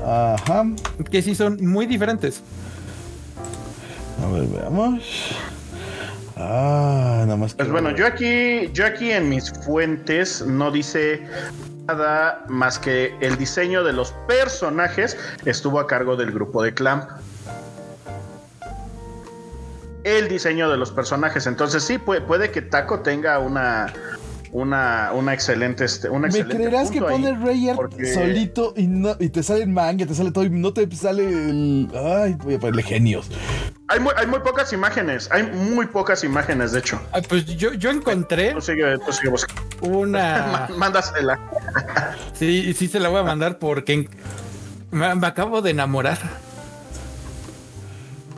[0.05, 0.65] Ajá.
[1.11, 2.41] que sí son muy diferentes.
[4.23, 5.03] A ver, veamos.
[6.39, 7.53] Ah, nada más.
[7.55, 11.25] Pues que- bueno, yo aquí, yo aquí en mis fuentes no dice
[11.87, 17.09] nada más que el diseño de los personajes estuvo a cargo del grupo de Clamp.
[20.03, 21.47] El diseño de los personajes.
[21.47, 23.91] Entonces sí, puede, puede que Taco tenga una,
[24.57, 28.87] una, una excelente, este, una ¿Me creerás que punto ahí, pone Rayard porque- solito y,
[28.87, 31.87] no, y te sale el manga, te sale todo y no te sale el.
[31.93, 33.29] Ay, voy a ponerle genios.
[33.87, 36.99] Hay muy, hay muy pocas imágenes, hay muy pocas imágenes, de hecho.
[37.13, 39.61] Ah, pues yo, yo encontré Tú sigue, tú sigue buscando.
[39.81, 40.67] una.
[40.77, 41.39] Mándasela.
[42.33, 44.07] Sí, sí se la voy a mandar porque
[44.91, 46.17] me, me acabo de enamorar.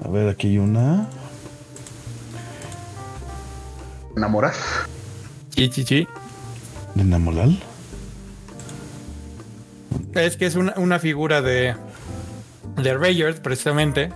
[0.05, 1.07] A ver, aquí hay una.
[4.15, 4.53] Enamorar.
[5.60, 6.07] Sí, sí, sí.
[6.95, 7.60] ¿De Namoral?
[10.16, 11.76] Es que es una, una figura de.
[12.78, 14.10] De Rayard, precisamente.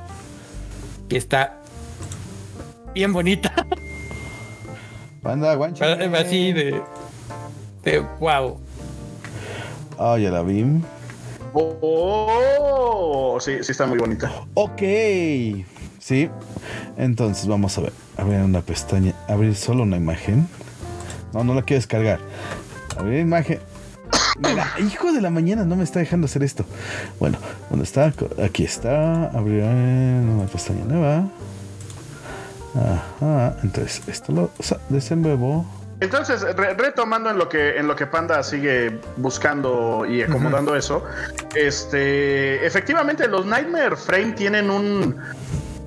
[1.09, 1.57] Que está
[2.95, 3.53] bien bonita.
[5.21, 5.91] Banda, guancha.
[6.17, 6.81] Así de.
[7.83, 8.57] De wow.
[9.99, 10.65] Ah, ya la vi.
[11.51, 14.31] Oh, sí, sí está muy bonita.
[14.53, 14.81] Ok.
[15.99, 16.29] Sí.
[16.95, 17.91] Entonces vamos a ver.
[18.15, 19.13] Abrir una pestaña.
[19.27, 20.47] Abrir solo una imagen.
[21.33, 22.19] No, no la quiero descargar.
[22.97, 23.59] Abrir imagen.
[24.39, 26.65] Mira, hijo de la mañana, no me está dejando hacer esto.
[27.19, 27.37] Bueno,
[27.69, 28.13] ¿dónde está?
[28.43, 29.25] Aquí está.
[29.29, 31.27] Abrir una pestaña nueva.
[32.75, 33.55] Ajá.
[33.63, 35.65] Entonces, esto lo sa- desenvuelvo.
[35.99, 41.05] Entonces, re- retomando en lo que en lo que Panda sigue buscando y acomodando eso,
[41.55, 45.15] este, efectivamente los Nightmare Frame tienen un,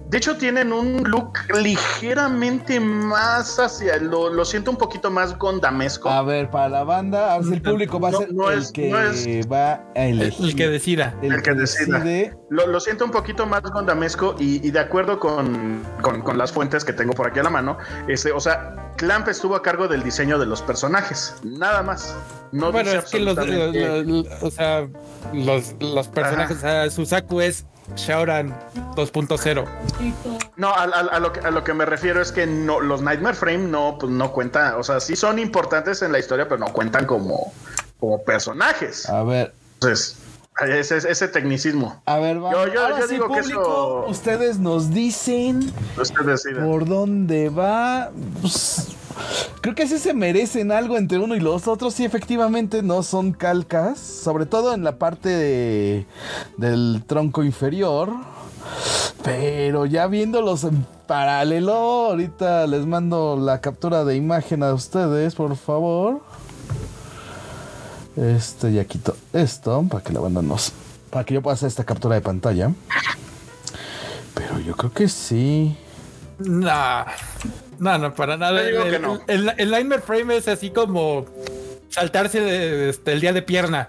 [0.08, 6.08] de hecho tienen un look ligeramente más hacia, lo, lo siento un poquito más gondamesco.
[6.08, 8.50] A ver, para la banda, a ver si el público va a No, ser no
[8.50, 10.46] el es- que no es- va a El, elegir.
[10.46, 11.14] el que decida.
[11.22, 11.98] El que decida.
[11.98, 12.36] decide.
[12.50, 16.52] Lo, lo siento un poquito más gondamesco y, y de acuerdo con, con- con las
[16.52, 17.76] fuentes que tengo por aquí a la mano,
[18.06, 22.16] este, o sea, Clamp estuvo a cargo del diseño de los personajes, nada más.
[22.52, 24.86] No bueno, dice es que los, absolutamente- lo- lo- o sea,
[25.32, 28.54] los, los personajes, o sea, Suzaku es Shaoran
[28.96, 29.64] 2.0.
[30.56, 33.00] No, a, a- a lo que, a lo que me refiero es que no, los
[33.02, 36.58] Nightmare Frame no, pues no cuentan, o sea, sí son importantes en la historia, pero
[36.58, 37.52] no cuentan como,
[38.00, 39.08] como personajes.
[39.08, 40.16] A ver, Entonces,
[40.66, 42.02] ese, ese tecnicismo.
[42.06, 42.52] a ver, vamos.
[42.66, 43.60] Yo- yo- Ahora yo sí, digo que público,
[44.02, 45.72] eso- ustedes nos dicen
[46.64, 48.10] por dónde va.
[48.40, 48.88] Pues,
[49.60, 51.94] creo que sí se merecen algo entre uno y los otros.
[51.94, 56.06] Sí, efectivamente no son calcas, sobre todo en la parte de-
[56.56, 58.10] del tronco inferior.
[59.22, 65.56] Pero ya viéndolos en paralelo, ahorita les mando la captura de imagen a ustedes, por
[65.56, 66.20] favor.
[68.16, 70.72] Este, ya quito esto para que la banda nos.
[71.10, 72.70] Para que yo pueda hacer esta captura de pantalla.
[74.34, 75.76] Pero yo creo que sí.
[76.38, 77.04] No,
[77.78, 78.60] no, no, para nada.
[78.62, 79.20] Yo digo el, que no.
[79.26, 81.26] el, el Nightmare Frame es así como
[81.90, 83.88] saltarse de- este, el día de pierna.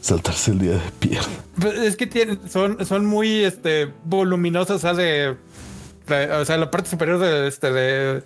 [0.00, 1.26] Saltarse el día de pierna.
[1.60, 5.36] Pues Es que tienen, son, son muy este, voluminosos, o sea, de,
[6.06, 8.22] de- o sea, la parte superior de, este, de,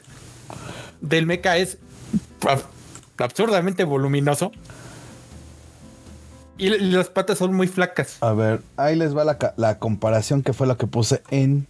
[1.00, 1.78] del mecha es
[2.42, 2.64] ab-
[3.18, 4.52] absurdamente voluminoso.
[6.58, 8.18] Y, y las patas son muy flacas.
[8.20, 11.66] A ver, ahí les va la, la comparación que fue lo que puse en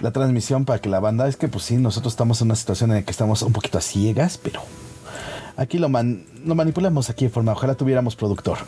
[0.00, 1.28] la transmisión para que la banda.
[1.28, 3.78] Es que, pues sí, nosotros estamos en una situación en la que estamos un poquito
[3.78, 4.60] a ciegas, pero
[5.56, 7.52] aquí lo, man- lo manipulamos aquí de forma.
[7.52, 8.58] Ojalá tuviéramos productor.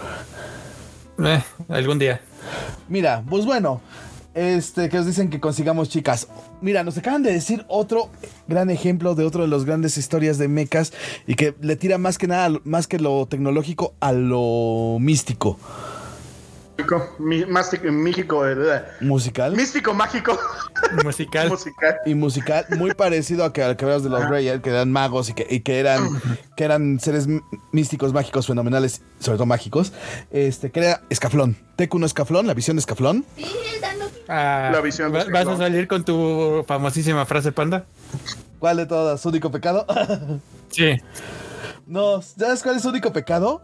[1.24, 2.20] Eh, algún día.
[2.88, 3.80] Mira, pues bueno,
[4.34, 6.28] este que os dicen que consigamos chicas.
[6.60, 8.08] Mira, nos acaban de decir otro
[8.48, 10.92] gran ejemplo de otro de los grandes historias de mechas
[11.26, 15.58] y que le tira más que nada, más que lo tecnológico a lo místico.
[16.82, 17.14] Místico.
[17.18, 18.46] Mi- mástico- Místico.
[18.48, 19.56] eh, Musical.
[19.56, 20.38] Místico mágico.
[21.04, 21.48] Musical.
[21.48, 21.96] musical.
[22.06, 25.28] y musical muy parecido a que al que veas de los Reyes, que eran magos
[25.30, 26.08] y que, y que eran
[26.56, 27.26] que eran seres
[27.72, 29.92] místicos, mágicos, fenomenales, sobre todo mágicos.
[30.30, 31.56] Este, que era Escaflón.
[31.76, 33.24] Tecu no Escaflón, la visión de Escaflón.
[34.28, 37.84] Ah, La visión de ¿va- ¿Vas a salir con tu famosísima frase panda?
[38.58, 39.20] ¿Cuál de todas?
[39.20, 39.86] ¿Su único pecado?
[40.70, 40.98] Sí.
[41.86, 43.60] no, ¿sabes cuál es su único pecado?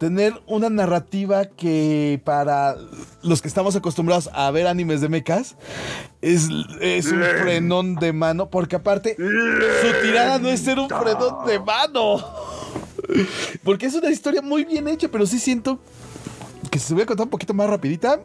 [0.00, 2.74] Tener una narrativa que para
[3.22, 5.56] los que estamos acostumbrados a ver animes de mechas
[6.22, 6.48] es,
[6.80, 11.60] es un frenón de mano, porque aparte su tirada no es ser un frenón de
[11.60, 12.16] mano.
[13.62, 15.78] Porque es una historia muy bien hecha, pero sí siento
[16.70, 18.20] que si se hubiera contado un poquito más rapidita.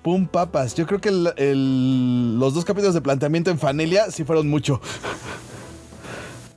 [0.00, 0.74] Pum, papas.
[0.74, 4.80] Yo creo que el- el- los dos capítulos de planteamiento en Fanelia sí fueron mucho.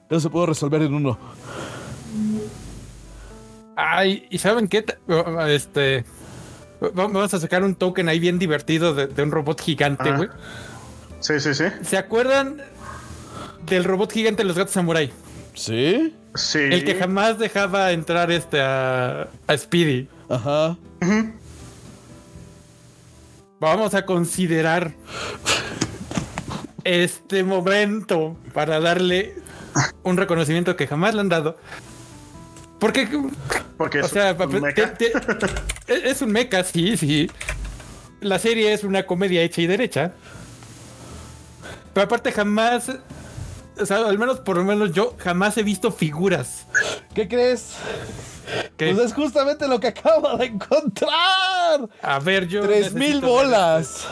[0.10, 1.18] No se pudo resolver en uno.
[3.82, 4.82] Ay, ¿y saben qué?
[4.82, 4.98] Ta-
[5.50, 6.04] Este.
[6.84, 10.30] va- Vamos a sacar un token ahí bien divertido de, de un robot gigante, güey.
[11.22, 11.64] Sí, sí, sí.
[11.84, 12.62] ¿Se acuerdan
[13.66, 15.12] del robot gigante de los gatos samurai?
[15.54, 16.16] ¿Sí?
[16.36, 16.60] Sí.
[16.60, 20.08] El que jamás dejaba entrar este a, a Speedy.
[20.30, 20.78] Ajá.
[23.60, 24.94] Vamos a considerar
[26.86, 29.36] este momento para darle
[30.04, 31.58] un reconocimiento que jamás le han dado.
[32.80, 33.08] Porque,
[33.78, 35.12] Porque o es sea, un te- te-
[36.10, 37.30] es un mecha, sí, sí.
[38.22, 40.12] La serie es una comedia hecha y derecha.
[41.94, 42.90] Pero aparte jamás,
[43.80, 46.66] o sea, al menos por lo menos yo jamás he visto figuras.
[47.14, 47.74] ¿Qué crees?
[48.78, 51.90] que Pues es justamente lo que acabo de encontrar.
[52.02, 52.62] A ver, yo.
[52.62, 54.06] Tres mil ver bolas.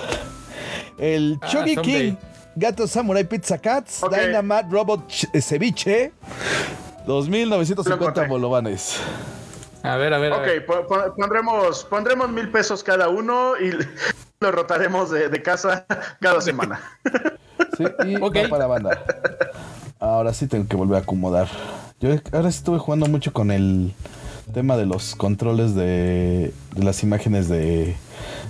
[0.98, 1.82] El Ah, someday.
[1.84, 2.16] King,
[2.56, 4.16] Gato Samurai Pizza Cats, Ok.
[4.16, 6.12] Dynamite Robot eh, Ceviche,
[7.08, 8.28] 2950 Lo encontré.
[8.28, 9.00] bolovanes.
[9.84, 10.34] A ver, a ver.
[10.34, 10.60] a ver.
[10.60, 13.72] Ok, po- po- pondremos, pondremos mil pesos cada uno y
[14.40, 15.86] lo rotaremos de, de casa
[16.22, 16.80] cada semana.
[17.78, 18.36] Sí, y Ok.
[18.46, 19.04] va para banda.
[20.00, 21.48] Ahora sí tengo que volver a acomodar.
[22.00, 23.94] Yo ahora sí estuve jugando mucho con el
[24.54, 27.96] tema de los controles de, de las imágenes de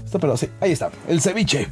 [0.03, 1.69] esto, pero sí, ahí está, el ceviche.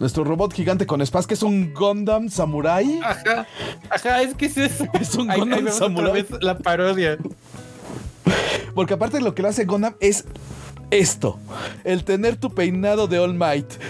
[0.00, 3.00] Nuestro robot gigante con espadas, que es un Gundam Samurai.
[3.04, 3.46] Ajá,
[3.90, 4.84] ajá, es que es eso.
[5.00, 6.12] Es un Ahí- ahí Gundam otra Samurai.
[6.14, 7.18] vez La parodia.
[8.74, 10.24] Porque aparte de lo que lo hace Gundam es
[10.90, 11.38] esto:
[11.84, 13.66] el tener tu peinado de All Might.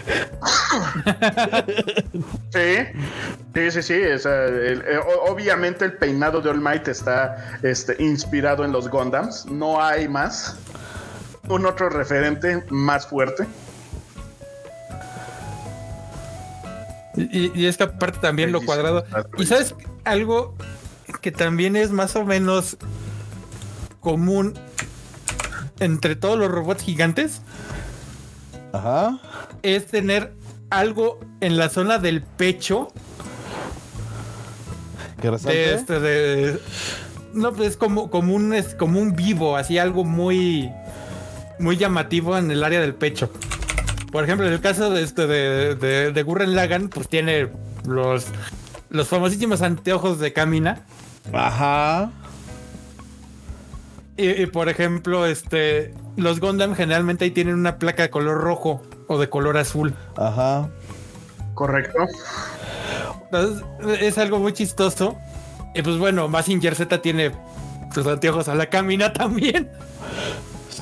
[2.52, 2.76] Sí,
[3.54, 3.92] sí, sí, sí.
[3.94, 4.98] el- eh,
[5.28, 9.46] obviamente el peinado de All Might está este, inspirado en los Gundams.
[9.46, 10.56] No hay más.
[11.48, 13.46] Un otro referente más fuerte.
[17.16, 19.04] Y, y es que aparte también lo cuadrado.
[19.38, 20.54] Y sabes algo
[21.20, 22.76] que también es más o menos
[24.00, 24.54] común
[25.80, 27.42] entre todos los robots gigantes
[28.72, 29.18] Ajá.
[29.62, 30.32] es tener
[30.70, 32.92] algo en la zona del pecho.
[35.20, 36.60] Que de este de
[37.34, 40.70] no pues es como como un es como un vivo así algo muy
[41.58, 43.30] muy llamativo en el área del pecho
[44.12, 47.48] por ejemplo en el caso de este de, de, de Gurren Lagann pues tiene
[47.86, 48.26] los
[48.88, 50.82] los famosísimos anteojos de Camina
[51.32, 52.10] Ajá.
[54.16, 58.82] y, y, por ejemplo este los Gundam generalmente ahí tienen una placa de color rojo
[59.06, 60.70] o de color azul Ajá.
[61.60, 61.98] Correcto.
[63.24, 63.62] Entonces,
[64.00, 65.18] es algo muy chistoso.
[65.74, 67.32] Y pues bueno, Massinger Z tiene
[67.94, 69.70] sus anteojos a la camina también.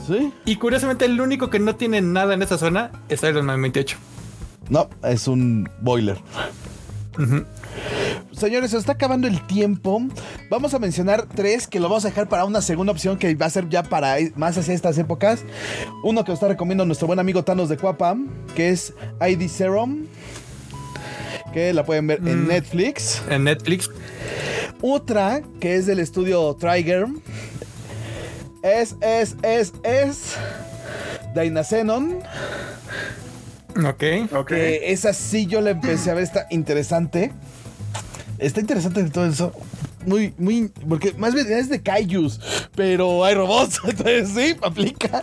[0.08, 0.32] Sí.
[0.46, 3.96] Y curiosamente el único que no tiene nada en esa zona es Iron Man 28.
[4.70, 6.18] No, es un boiler.
[8.32, 10.00] Señores, se está acabando el tiempo.
[10.50, 13.46] Vamos a mencionar tres que lo vamos a dejar para una segunda opción que va
[13.46, 15.44] a ser ya para e- más hacia estas épocas.
[16.04, 18.16] Uno que nos está recomendando nuestro buen amigo Thanos de Cuapa,
[18.54, 20.04] que es ID Serum,
[21.52, 22.48] que la pueden ver en Mm.
[22.48, 23.22] Netflix.
[23.28, 23.90] En Netflix.
[24.80, 27.06] Otra que es del estudio Trigger.
[28.62, 30.36] Es, es, es, es.
[31.34, 32.18] Dynacenon.
[33.86, 34.32] Ok.
[34.32, 34.48] Ok.
[34.48, 37.32] Que esa sí yo la empecé a ver, está interesante.
[38.38, 39.52] Está interesante de todo eso.
[40.06, 40.70] Muy, muy.
[40.88, 42.40] Porque más bien es de Kaijus,
[42.74, 43.80] pero hay robots.
[43.84, 45.22] Entonces sí, aplica.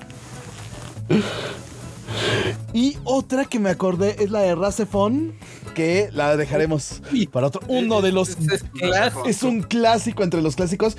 [2.73, 5.33] Y otra que me acordé es la de Racefon,
[5.73, 7.01] que la dejaremos
[7.31, 7.61] para otro.
[7.67, 8.29] Uno de los.
[8.29, 9.25] Es, es clásico.
[9.25, 10.97] Es un clásico entre los clásicos.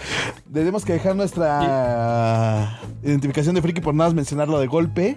[0.52, 5.16] Tenemos que dejar nuestra identificación de friki por nada más mencionarlo de golpe.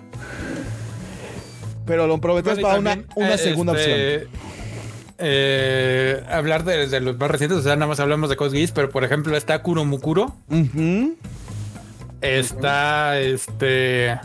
[1.85, 4.31] Pero lo prometemos Bueno, y para una, también, una eh, segunda este, opción.
[5.17, 8.89] eh, hablar de, de los más recientes, o sea, nada más hablamos de Cosgeass, pero
[8.89, 11.15] por ejemplo está Kuromukuro, Ujú.
[12.21, 14.19] Está este.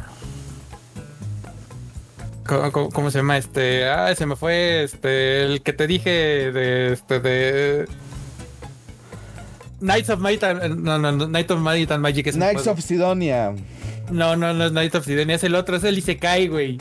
[2.46, 3.38] ¿Cómo, se llama?
[3.38, 3.88] Este.
[3.88, 4.84] Ah, se me fue.
[4.84, 5.44] Este.
[5.44, 6.92] El que te dije de.
[6.92, 7.20] Este.
[7.20, 7.88] De.
[9.80, 12.80] Knights of Might and, no, no, no, Night of Might and Magic es Knights of
[12.80, 13.54] Sidonia.
[14.10, 16.78] No, no, no es Night of Sidonia, es el otro, es el Isekai, güey.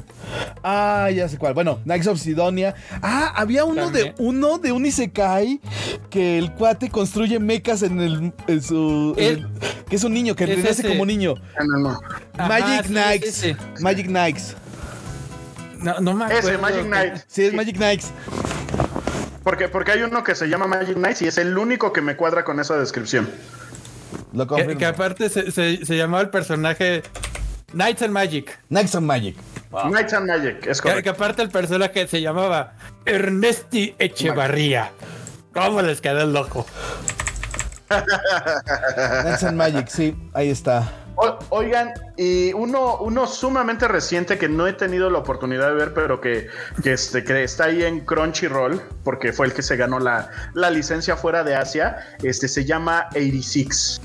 [0.64, 1.54] Ah, ya sé cuál.
[1.54, 2.76] Bueno, Knights of Sidonia.
[3.02, 5.60] Ah, había uno de uno de un Isekai
[6.10, 9.48] que el cuate construye mecas en el en su el-
[9.90, 10.88] que es un niño que es renace ese.
[10.88, 11.36] como niño.
[11.60, 12.00] No, no, no.
[12.38, 13.44] Ajá, Magic sí, Knights.
[13.44, 13.82] es.
[13.82, 14.56] Magic Knights.
[15.84, 16.60] No, no me Ese, acuerdo.
[16.62, 17.14] Magic Knight.
[17.28, 18.12] Sí, es Magic Knights.
[19.44, 22.16] Porque, porque hay uno que se llama Magic Knight y es el único que me
[22.16, 23.30] cuadra con esa descripción.
[24.32, 27.04] Lo Que, que aparte se, se, se llamaba el personaje
[27.74, 28.58] Knights and Magic.
[28.70, 29.36] Knights of Magic.
[29.90, 31.10] Knights and Magic, es Que, que correcto.
[31.12, 32.74] aparte el personaje se llamaba
[33.06, 34.92] Ernesti Echevarría.
[35.54, 36.66] ¿Cómo les quedó el loco?
[37.90, 40.92] Knights and Magic, sí, ahí está.
[41.50, 46.20] Oigan, y uno, uno sumamente reciente que no he tenido la oportunidad de ver, pero
[46.20, 46.48] que,
[46.82, 50.70] que, este, que está ahí en Crunchyroll, porque fue el que se ganó la, la
[50.70, 54.02] licencia fuera de Asia, este se llama 86.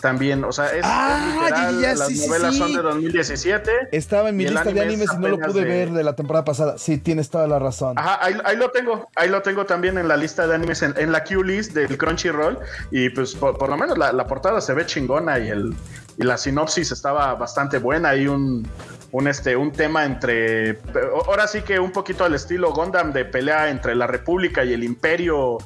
[0.00, 2.58] También, o sea, es, es Ah, literal, ya, ya, las sí, novelas sí.
[2.58, 3.70] son de 2017.
[3.92, 6.04] Estaba en mi lista de anime es animes y no lo pude de- ver de
[6.04, 6.76] la temporada pasada.
[6.76, 7.98] Sí, tienes toda la razón.
[7.98, 10.92] Ajá, ahí, ahí lo tengo, ahí lo tengo también en la lista de animes, en,
[10.98, 12.58] en la Q-List del Crunchyroll.
[12.90, 15.74] Y pues por, por lo menos la, la portada se ve chingona y, el,
[16.18, 18.10] y la sinopsis estaba bastante buena.
[18.10, 18.68] Hay un,
[19.12, 20.78] un, este, un tema entre,
[21.26, 24.84] ahora sí que un poquito al estilo Gundam de pelea entre la República y el
[24.84, 25.56] Imperio.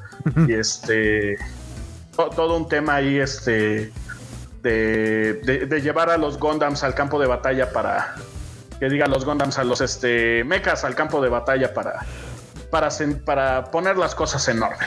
[0.47, 1.37] y este,
[2.17, 3.91] to- todo un tema ahí, este,
[4.63, 8.15] de, de- de llevar a los Gundams al campo de batalla para,
[8.79, 12.05] que diga los Gundams a los este mechas al campo de batalla para
[12.71, 14.79] para, sen- para poner las cosas en orden.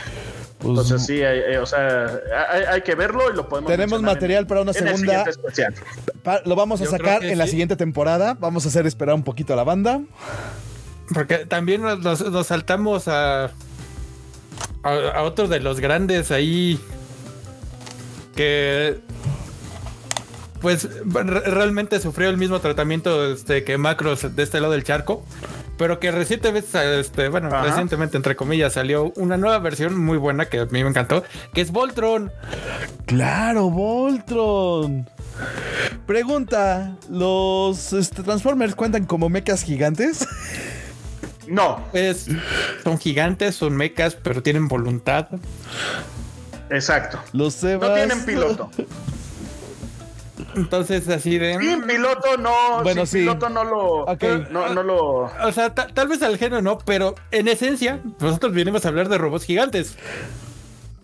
[0.59, 2.07] Pues, Entonces sí, hay- eh, o sea,
[2.49, 3.69] hay, hay que verlo y lo podemos.
[3.69, 5.26] Tenemos material en- para una segunda.
[6.24, 8.38] pa- lo vamos a Yo sacar en la siguiente temporada.
[8.39, 9.99] Vamos a hacer esperar un poquito a la banda.
[11.13, 13.45] Porque también nos saltamos a,
[14.84, 16.80] a, a otro de los grandes ahí
[18.36, 19.01] que
[20.64, 25.24] pues re- realmente sufrió el mismo tratamiento este, que Macros de este lado del charco,
[25.78, 27.64] pero que recientemente, este, bueno, Ajá.
[27.64, 31.61] recientemente entre comillas salió una nueva versión muy buena que a mí me encantó, que
[31.61, 32.32] es Voltron.
[33.05, 35.07] Claro, Voltron.
[36.07, 40.28] Pregunta: ¿los este, Transformers cuentan como mechas gigantes?
[41.45, 42.28] No, Es,
[42.86, 45.28] son gigantes, son mechas, pero tienen voluntad.
[46.70, 47.20] exacto.
[47.34, 47.89] Los Sebas.
[47.89, 48.72] No tienen piloto.
[50.55, 51.57] Entonces así de...
[51.59, 53.19] Sin piloto no, Bueno, sin sí.
[53.19, 54.23] piloto no lo, Ok.
[54.51, 54.99] no, no lo.
[55.43, 59.09] O sea, ta- tal vez al género no, pero en esencia, nosotros vinimos a hablar
[59.09, 59.97] de robots gigantes.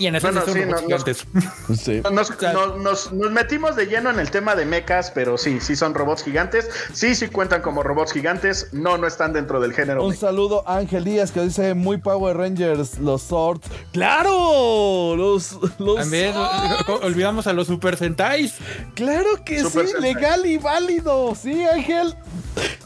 [0.02, 1.28] Y en esencia Bueno, sí, robots no- no- gigantes.
[1.84, 2.02] Sí.
[2.10, 5.76] Nos, nos- nos- nos metimos de lleno en el tema de mechas, pero sí, sí
[5.76, 6.70] son robots gigantes.
[6.94, 8.70] Sí, sí cuentan como robots gigantes.
[8.72, 10.02] No, no están dentro del género.
[10.04, 10.22] Un mecha.
[10.22, 13.68] saludo a Ángel Díaz que dice muy Power Rangers, los Swords.
[13.92, 15.16] ¡Claro!
[15.18, 17.04] Los, los También Swords.
[17.04, 18.54] olvidamos a los Super Sentais.
[18.96, 20.14] Claro que Super sí, Sentai.
[20.14, 21.36] legal y válido.
[21.36, 22.16] Sí, Ángel.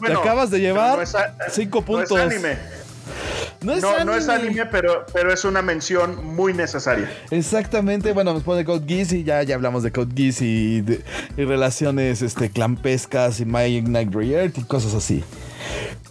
[0.00, 2.18] Bueno, Te acabas de llevar no es a- cinco no es puntos.
[2.18, 2.58] anime.
[3.62, 4.04] No es No, anime.
[4.04, 7.10] no es anime, pero, pero es una mención muy necesaria.
[7.30, 11.02] Exactamente, bueno, nos pone Code Geass y ya, ya hablamos de Code Geass y, de-
[11.36, 15.24] y relaciones este, clampescas y My Ignite Re-Earth y cosas así.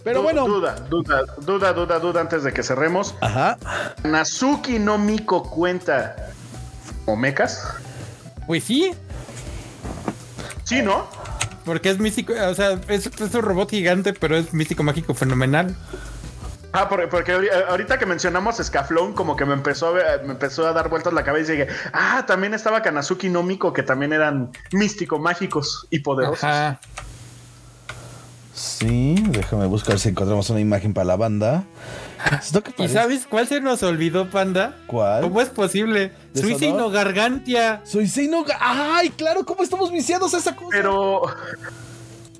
[0.02, 3.14] Pero Du- bueno, Duda, duda, duda, duda, duda antes de que cerremos.
[3.20, 3.56] ajá.
[4.02, 6.16] Nazuki no Miko cuenta
[7.04, 7.62] como mechas.
[8.46, 8.90] Pues sí,
[10.64, 11.06] Sí, ¿no?
[11.64, 15.74] porque es místico, o sea, es, es un robot gigante, pero es místico mágico fenomenal.
[16.76, 20.32] Ah, porque, porque ahori- ahorita que mencionamos Scaflón, como que me empezó a ver- me
[20.32, 23.84] empezó a dar vueltas la cabeza y dije, ah, también estaba Kanazuki no Miko, que
[23.84, 26.42] también eran místico mágicos y poderosos.
[26.42, 26.80] Ajá.
[28.52, 31.64] Sí, déjame buscar si encontramos una imagen para la banda.
[32.40, 34.76] ¿Esto qué ¿Y sabes cuál se nos olvidó, panda?
[34.86, 35.22] ¿Cuál?
[35.22, 36.12] ¿Cómo es posible?
[36.32, 36.90] ¿De Suicino?
[36.90, 37.82] Gargantia.
[37.84, 38.44] Soy Seino.
[38.60, 39.44] ¡Ay, claro!
[39.44, 40.68] ¿Cómo estamos viciados a esa cosa?
[40.70, 41.22] Pero,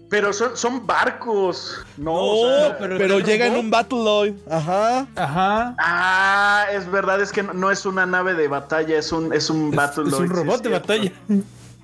[0.08, 2.12] pero son, son barcos, ¿no?
[2.12, 4.34] no, O sea, pero, pero- llega en un Battleoid.
[4.50, 5.06] Ajá.
[5.16, 5.74] Ajá.
[5.78, 9.50] Ah, es verdad, es que no, no es una nave de batalla, es un, es
[9.50, 11.12] un Es, Battle es un robot de batalla.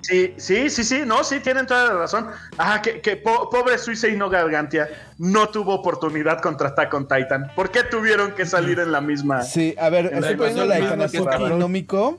[0.02, 2.28] Sí, sí, sí, sí, no, sí, tienen toda la razón.
[2.56, 4.88] Ah, que, que po- pobre Suicide no Gargantia
[5.18, 7.52] no tuvo oportunidad contra Attack on Titan.
[7.54, 9.42] ¿Por qué tuvieron que salir en la misma?
[9.42, 11.58] Sí, a ver, En la estoy poniendo la de invasión misma que Kanazuki cabrón.
[11.58, 12.18] Nómico.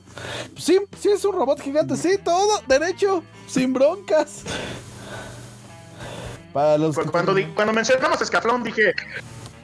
[0.58, 1.96] Sí, sí, es un robot gigante.
[1.98, 3.24] Sí, todo derecho.
[3.48, 4.44] Sin broncas.
[6.54, 8.94] Para los Cu- que- Cuando, di- cuando mencionamos Escaflón dije,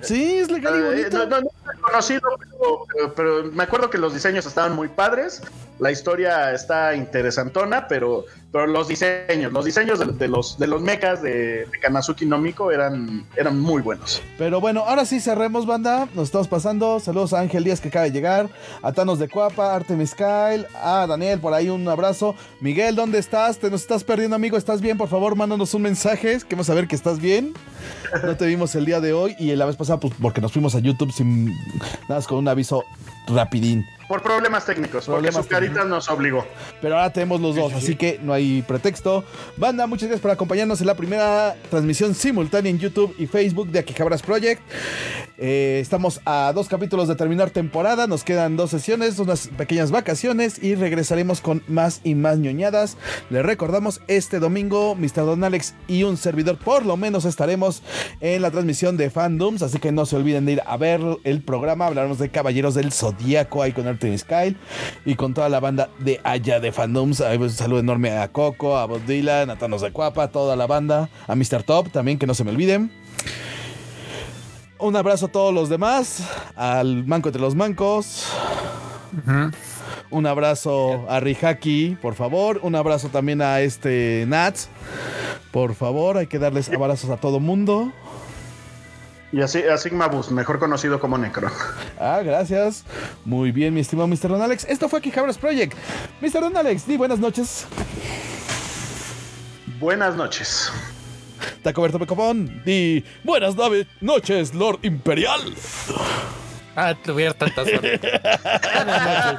[0.02, 1.18] Sí, es legal y Eh, bonito.
[1.18, 5.42] no, no, no conocido, pero, pero- pero me acuerdo que los diseños estaban muy padres.
[5.80, 11.22] La historia está interesantona, pero, pero los diseños, los diseños de, los de los mechas
[11.22, 14.22] de, de Kanazuki no Miko eran, eran muy buenos.
[14.38, 16.08] Pero bueno, ahora sí cerremos, banda.
[16.14, 17.00] Nos estamos pasando.
[17.00, 18.50] Saludos a Ángel Díaz que acaba de llegar.
[18.82, 20.66] A Thanos de Cuapa, Artemis Kyle.
[20.82, 22.36] A Daniel, por ahí un abrazo.
[22.62, 23.60] Miguel, ¿dónde estás?
[23.60, 24.58] Te nos estás perdiendo, amigo.
[24.58, 24.98] ¿Estás bien?
[24.98, 26.40] Por favor, mándanos un mensaje.
[26.40, 27.54] Queremos saber que estás bien.
[28.24, 30.74] No te vimos el día de hoy y la vez pasada, pues porque nos fuimos
[30.76, 31.54] a YouTube sin
[32.08, 32.86] nada con un aviso
[33.28, 33.86] rapidín.
[34.08, 36.46] Por problemas técnicos, Problemas porque su carita nos obligó.
[36.82, 39.26] Pero ahora tenemos los dos, así que no hay pretexto.
[39.58, 43.80] Banda, muchas gracias por acompañarnos en la primera transmisión simultánea en YouTube y Facebook de
[43.80, 44.62] Aquijabras Project.
[45.38, 50.64] Eh, estamos a dos capítulos de terminar temporada, nos quedan dos sesiones, unas pequeñas vacaciones
[50.64, 52.96] y regresaremos con más y más ñoñadas.
[53.30, 55.26] Les recordamos, este domingo Mr.
[55.26, 57.84] Don Alex y un servidor por lo menos estaremos
[58.22, 61.42] en la transmisión de Fandoms, así que no se olviden de ir a ver el
[61.42, 61.88] programa.
[61.88, 63.17] Hablaremos de Caballeros del Zodíaco
[63.62, 64.56] ahí con Artemis Kyle
[65.06, 67.22] y con toda la banda de allá de Fandoms.
[67.22, 70.28] Ahí, pues, Un saludo enorme a Coco, a Bob Dylan, a Thanos de Cuapa, a
[70.30, 71.64] toda la banda, a Mr.
[71.64, 72.92] Top también, que no se me olviden.
[74.80, 76.24] Un abrazo a todos los demás,
[76.56, 78.28] al Manco entre los Mancos.
[80.10, 82.60] Un abrazo a Rihaki, por favor.
[82.62, 84.70] Un abrazo también a este Nats.
[85.52, 87.92] Por favor, hay que darles abrazos a todo mundo.
[89.32, 91.52] Y así a Sigma Bus, mejor conocido como Necron.
[92.00, 92.86] Ah, gracias.
[93.26, 94.30] Muy bien, mi estimado Mr.
[94.30, 94.66] Don Alex.
[94.70, 95.74] Esto fue aquí Cabras Project.
[96.22, 96.40] Mr.
[96.42, 97.66] Don Alex, di buenas noches.
[99.80, 100.72] Buenas noches.
[101.62, 105.54] Tacoberto Pecopón, di buenas nave- noches, Lord Imperial.
[106.76, 108.00] Ah, tuviera tanta suerte.
[108.74, 109.36] Buenas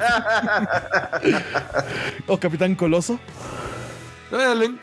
[1.23, 1.41] noches.
[2.27, 3.19] O Capitán Coloso.
[4.31, 4.75] Órale.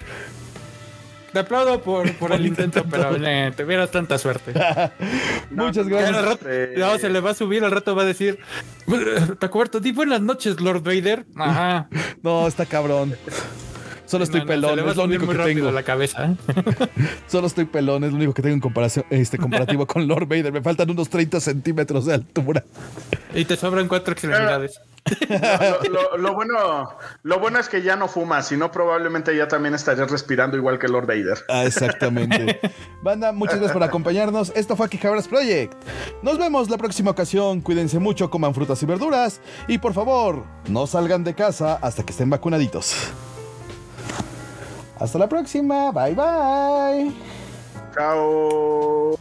[1.36, 4.54] Te aplaudo por, por el intento, pero eh, tuvieras tanta suerte.
[5.50, 6.24] Muchas gracias.
[6.24, 8.38] rato- Eh, no, se le va a subir, al rato va a decir,
[9.38, 11.26] Tacuberto, di buenas noches, Lord Vader.
[11.36, 11.88] Ajá.
[12.22, 13.14] No, está cabrón.
[14.06, 15.70] Solo estoy No, no, se pelón, es lo único que tengo.
[15.70, 16.34] la cabeza.
[17.26, 20.52] Solo estoy pelón, es lo único que tengo en comparación, este comparativo con Lord Vader.
[20.52, 22.64] Me faltan unos 30 centímetros de altura.
[23.34, 24.80] Y te sobran cuatro extremidades.
[25.28, 26.88] Lo, lo- lo bueno,
[27.22, 30.78] lo bueno es que ya no fumas, si no probablemente ya también estarías respirando igual
[30.78, 31.38] que Lord Vader.
[31.48, 32.60] Ah, exactamente.
[33.02, 34.52] Banda, muchas gracias por acompañarnos.
[34.56, 35.74] Esto fue aquí Cabras Project.
[36.22, 37.60] Nos vemos la próxima ocasión.
[37.60, 39.40] Cuídense mucho, coman frutas y verduras.
[39.68, 42.94] Y por favor, no salgan de casa hasta que estén vacunaditos.
[44.98, 45.92] Hasta la próxima.
[45.92, 47.12] Bye bye.
[47.94, 49.18] Chao.